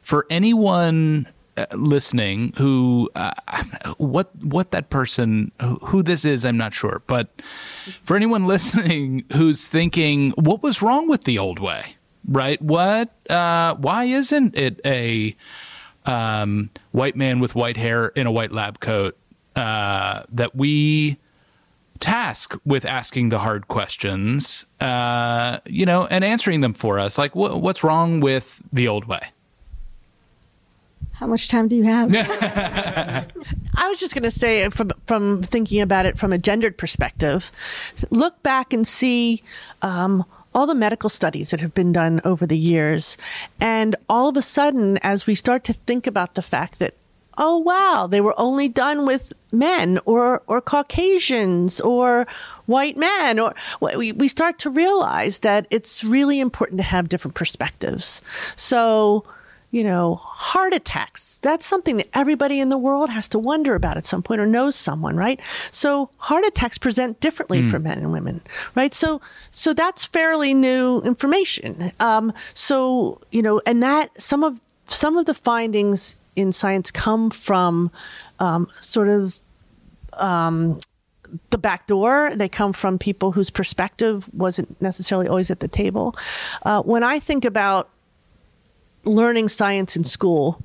[0.02, 1.28] for anyone
[1.58, 3.34] uh, listening who uh,
[3.98, 5.52] what what that person
[5.84, 7.02] who this is I'm not sure.
[7.08, 7.30] But
[8.04, 11.98] for anyone listening who's thinking what was wrong with the old way
[12.28, 12.62] right?
[12.62, 15.36] What uh, why isn't it a
[16.06, 19.18] um, white man with white hair in a white lab coat
[19.58, 21.18] uh, that we
[22.00, 27.18] task with asking the hard questions, uh, you know, and answering them for us.
[27.18, 29.32] Like, wh- what's wrong with the old way?
[31.14, 32.14] How much time do you have?
[32.16, 37.52] I was just going to say, from from thinking about it from a gendered perspective,
[38.12, 39.42] look back and see
[39.82, 43.18] um, all the medical studies that have been done over the years,
[43.60, 46.94] and all of a sudden, as we start to think about the fact that
[47.38, 52.28] oh wow, they were only done with men or or Caucasians or
[52.66, 57.36] white men or we, we start to realize that it's really important to have different
[57.36, 58.22] perspectives.
[58.56, 59.26] So
[59.70, 61.40] you know, heart attacks.
[61.40, 64.48] That's something that everybody in the world has to wonder about at some point or
[64.48, 65.42] knows someone, right?
[65.72, 67.70] So heart attacks present differently mm.
[67.70, 68.42] for men and women,
[68.76, 68.94] right?
[68.94, 69.20] So,
[69.52, 71.92] so that's fairly new information.
[72.00, 77.30] Um, so, you know, and that some of, some of the findings in science come
[77.30, 77.92] from
[78.40, 79.40] um, sort of
[80.14, 80.80] um,
[81.50, 82.32] the back door.
[82.34, 86.16] They come from people whose perspective wasn't necessarily always at the table.
[86.64, 87.90] Uh, when I think about
[89.04, 90.62] learning science in school,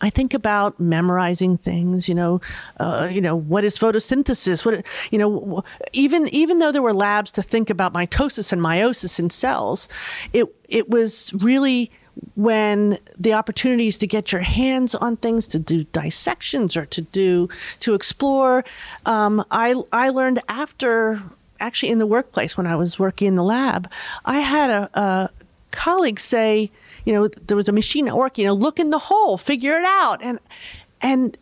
[0.00, 2.08] I think about memorizing things.
[2.08, 2.40] You know,
[2.78, 4.64] uh, you know what is photosynthesis?
[4.64, 9.18] What you know, even even though there were labs to think about mitosis and meiosis
[9.18, 9.88] in cells,
[10.32, 11.90] it it was really
[12.34, 17.48] when the opportunities to get your hands on things to do dissections or to do
[17.80, 18.64] to explore
[19.06, 21.22] um, I, I learned after
[21.60, 23.90] actually in the workplace when i was working in the lab
[24.24, 25.30] i had a, a
[25.72, 26.70] colleague say
[27.08, 29.78] you know, there was a machine at work, you know, look in the hole, figure
[29.78, 30.22] it out.
[30.22, 30.38] And,
[31.00, 31.38] and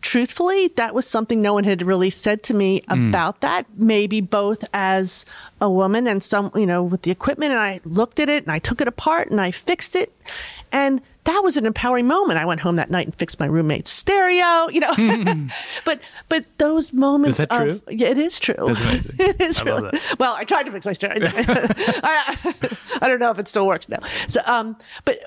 [0.00, 3.08] truthfully, that was something no one had really said to me mm.
[3.08, 3.66] about that.
[3.76, 5.24] Maybe both as
[5.60, 7.52] a woman and some, you know, with the equipment.
[7.52, 10.12] And I looked at it and I took it apart and I fixed it.
[10.72, 12.38] And that was an empowering moment.
[12.38, 15.48] I went home that night and fixed my roommate's stereo, you know.
[15.84, 17.94] but but those moments is that of, true?
[17.94, 18.54] yeah, it is true.
[18.58, 20.18] That's it is I really, love that.
[20.18, 21.28] Well, I tried to fix my stereo.
[21.34, 22.54] I,
[23.02, 23.98] I, don't know if it still works now.
[24.28, 25.18] So um but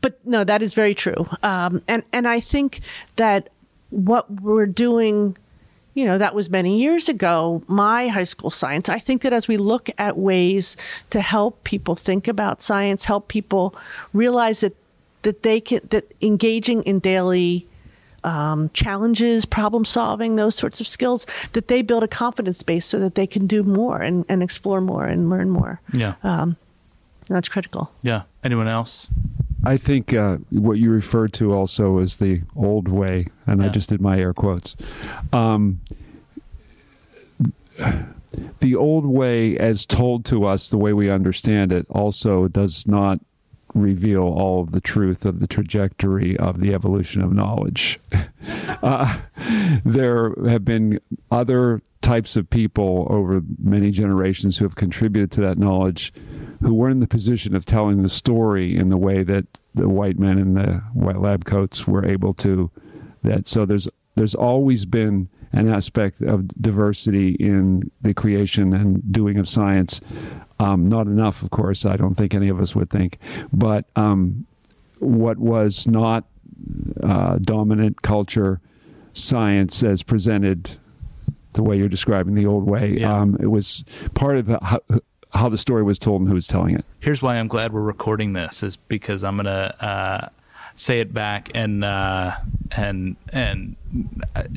[0.00, 1.26] but no, that is very true.
[1.42, 2.80] Um and and I think
[3.16, 3.50] that
[3.90, 5.36] what we're doing
[5.92, 8.88] you know, that was many years ago, my high school science.
[8.88, 10.76] I think that as we look at ways
[11.10, 13.74] to help people think about science, help people
[14.12, 14.76] realize that
[15.22, 17.66] that they can that engaging in daily
[18.22, 22.98] um, challenges, problem solving, those sorts of skills, that they build a confidence base so
[22.98, 25.80] that they can do more and, and explore more and learn more.
[25.92, 26.14] Yeah.
[26.22, 26.56] Um,
[27.28, 27.90] that's critical.
[28.02, 28.22] Yeah.
[28.44, 29.08] Anyone else?
[29.64, 33.66] I think uh, what you referred to also is the old way, and yeah.
[33.66, 34.76] I just did my air quotes.
[35.32, 35.80] Um,
[38.60, 43.20] the old way, as told to us, the way we understand it, also does not
[43.74, 48.00] reveal all of the truth of the trajectory of the evolution of knowledge.
[48.82, 49.20] uh,
[49.84, 51.00] there have been
[51.30, 56.12] other types of people over many generations who have contributed to that knowledge
[56.60, 59.46] who were in the position of telling the story in the way that
[59.76, 62.68] the white men in the white lab coats were able to
[63.22, 63.86] that so there's
[64.16, 70.00] there's always been an aspect of diversity in the creation and doing of science
[70.58, 71.86] um, not enough, of course.
[71.86, 73.18] I don't think any of us would think.
[73.50, 74.46] But um,
[74.98, 76.24] what was not
[77.02, 78.60] uh, dominant culture
[79.14, 80.78] science as presented
[81.52, 83.12] the way you're describing the old way, yeah.
[83.12, 83.84] um, it was
[84.14, 84.80] part of how,
[85.32, 86.84] how, the story was told and who was telling it.
[87.00, 90.28] Here's why I'm glad we're recording this is because I'm going to uh,
[90.74, 92.36] say it back and uh,
[92.70, 93.76] and and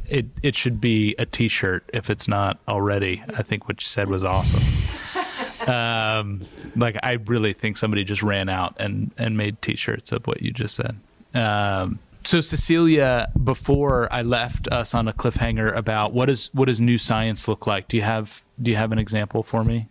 [0.08, 3.24] it it should be a T-shirt if it's not already.
[3.36, 4.64] I think what you said was awesome
[5.68, 6.42] um,
[6.76, 10.52] like I really think somebody just ran out and and made T-shirts of what you
[10.52, 10.98] just said.
[11.34, 16.80] Um, so Cecilia, before I left us on a cliffhanger about what does what does
[16.80, 17.88] new science look like?
[17.88, 19.88] Do you have do you have an example for me?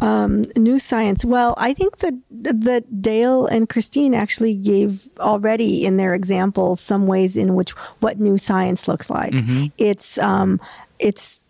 [0.00, 1.24] Um, new science.
[1.24, 7.06] Well, I think that that Dale and Christine actually gave already in their examples some
[7.06, 9.32] ways in which what new science looks like.
[9.32, 9.66] Mm-hmm.
[9.76, 10.60] It's um,
[10.98, 11.40] it's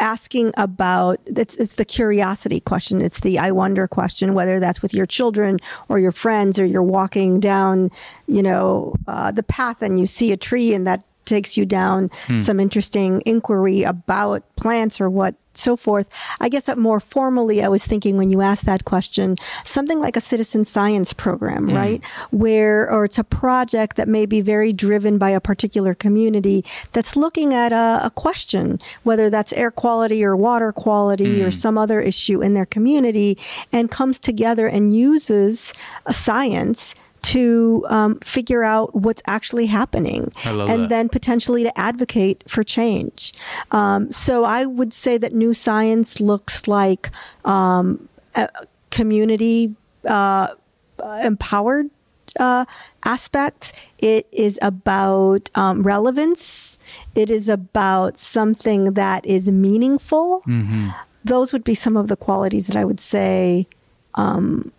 [0.00, 3.00] asking about it's, it's the curiosity question.
[3.00, 6.82] It's the I wonder question, whether that's with your children or your friends or you're
[6.82, 7.90] walking down,
[8.26, 12.10] you know, uh, the path and you see a tree and that takes you down
[12.26, 12.38] hmm.
[12.38, 16.08] some interesting inquiry about plants or what so forth.
[16.40, 20.16] I guess that more formally, I was thinking when you asked that question, something like
[20.16, 21.74] a citizen science program, mm.
[21.74, 22.04] right?
[22.30, 27.16] Where, or it's a project that may be very driven by a particular community that's
[27.16, 31.46] looking at a, a question, whether that's air quality or water quality mm.
[31.46, 33.38] or some other issue in their community,
[33.72, 35.72] and comes together and uses
[36.10, 40.88] science to um, figure out what's actually happening and that.
[40.88, 43.32] then potentially to advocate for change.
[43.70, 47.10] Um, so I would say that new science looks like
[47.44, 48.08] um,
[48.90, 49.74] community
[50.06, 50.48] uh,
[51.22, 51.90] empowered
[52.38, 52.64] uh,
[53.04, 53.72] aspects.
[53.98, 56.78] It is about um, relevance.
[57.14, 60.42] It is about something that is meaningful.
[60.46, 60.90] Mm-hmm.
[61.24, 63.66] Those would be some of the qualities that I would say
[64.14, 64.72] um,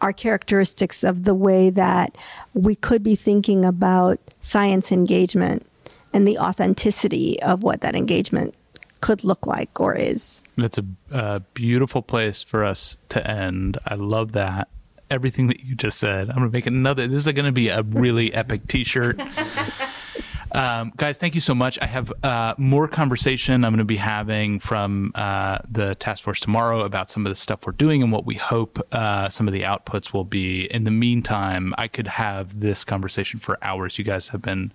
[0.00, 2.16] are characteristics of the way that
[2.54, 5.66] we could be thinking about science engagement
[6.12, 8.54] and the authenticity of what that engagement
[9.00, 10.42] could look like or is.
[10.56, 13.78] That's a, a beautiful place for us to end.
[13.86, 14.68] I love that.
[15.10, 16.28] Everything that you just said.
[16.28, 17.06] I'm going to make another.
[17.06, 19.20] This is going to be a really epic t shirt.
[20.52, 21.78] Um, guys, thank you so much.
[21.82, 26.40] I have uh, more conversation I'm going to be having from uh, the task force
[26.40, 29.52] tomorrow about some of the stuff we're doing and what we hope uh, some of
[29.52, 30.64] the outputs will be.
[30.72, 33.98] In the meantime, I could have this conversation for hours.
[33.98, 34.72] You guys have been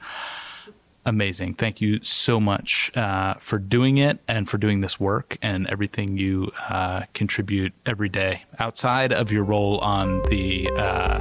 [1.06, 1.56] amazing.
[1.56, 6.18] Thank you so much uh, for doing it and for doing this work and everything
[6.18, 11.20] you uh, contribute every day outside of your role on the uh,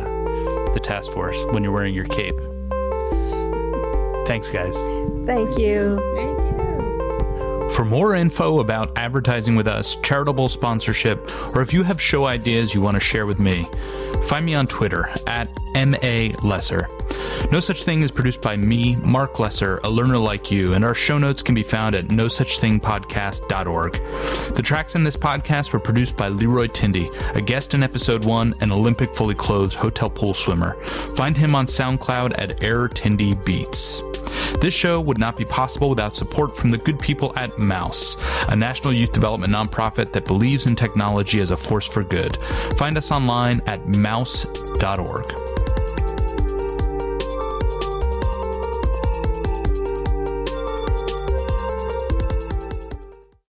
[0.72, 2.34] the task force when you're wearing your cape.
[4.26, 4.76] Thanks, guys.
[5.26, 6.41] Thank you.
[7.72, 12.74] For more info about advertising with us, charitable sponsorship, or if you have show ideas
[12.74, 13.64] you want to share with me,
[14.26, 16.86] find me on Twitter at MA Lesser.
[17.50, 20.94] No Such Thing is produced by me, Mark Lesser, a learner like you, and our
[20.94, 23.92] show notes can be found at nosuchthingpodcast.org.
[24.54, 28.52] The tracks in this podcast were produced by Leroy Tindy, a guest in episode one
[28.60, 30.74] and Olympic fully clothed hotel pool swimmer.
[31.16, 34.02] Find him on SoundCloud at Air Tindy Beats.
[34.60, 38.16] This show would not be possible without support from the good people at Mouse,
[38.48, 42.40] a national youth development nonprofit that believes in technology as a force for good.
[42.76, 45.24] Find us online at mouse.org.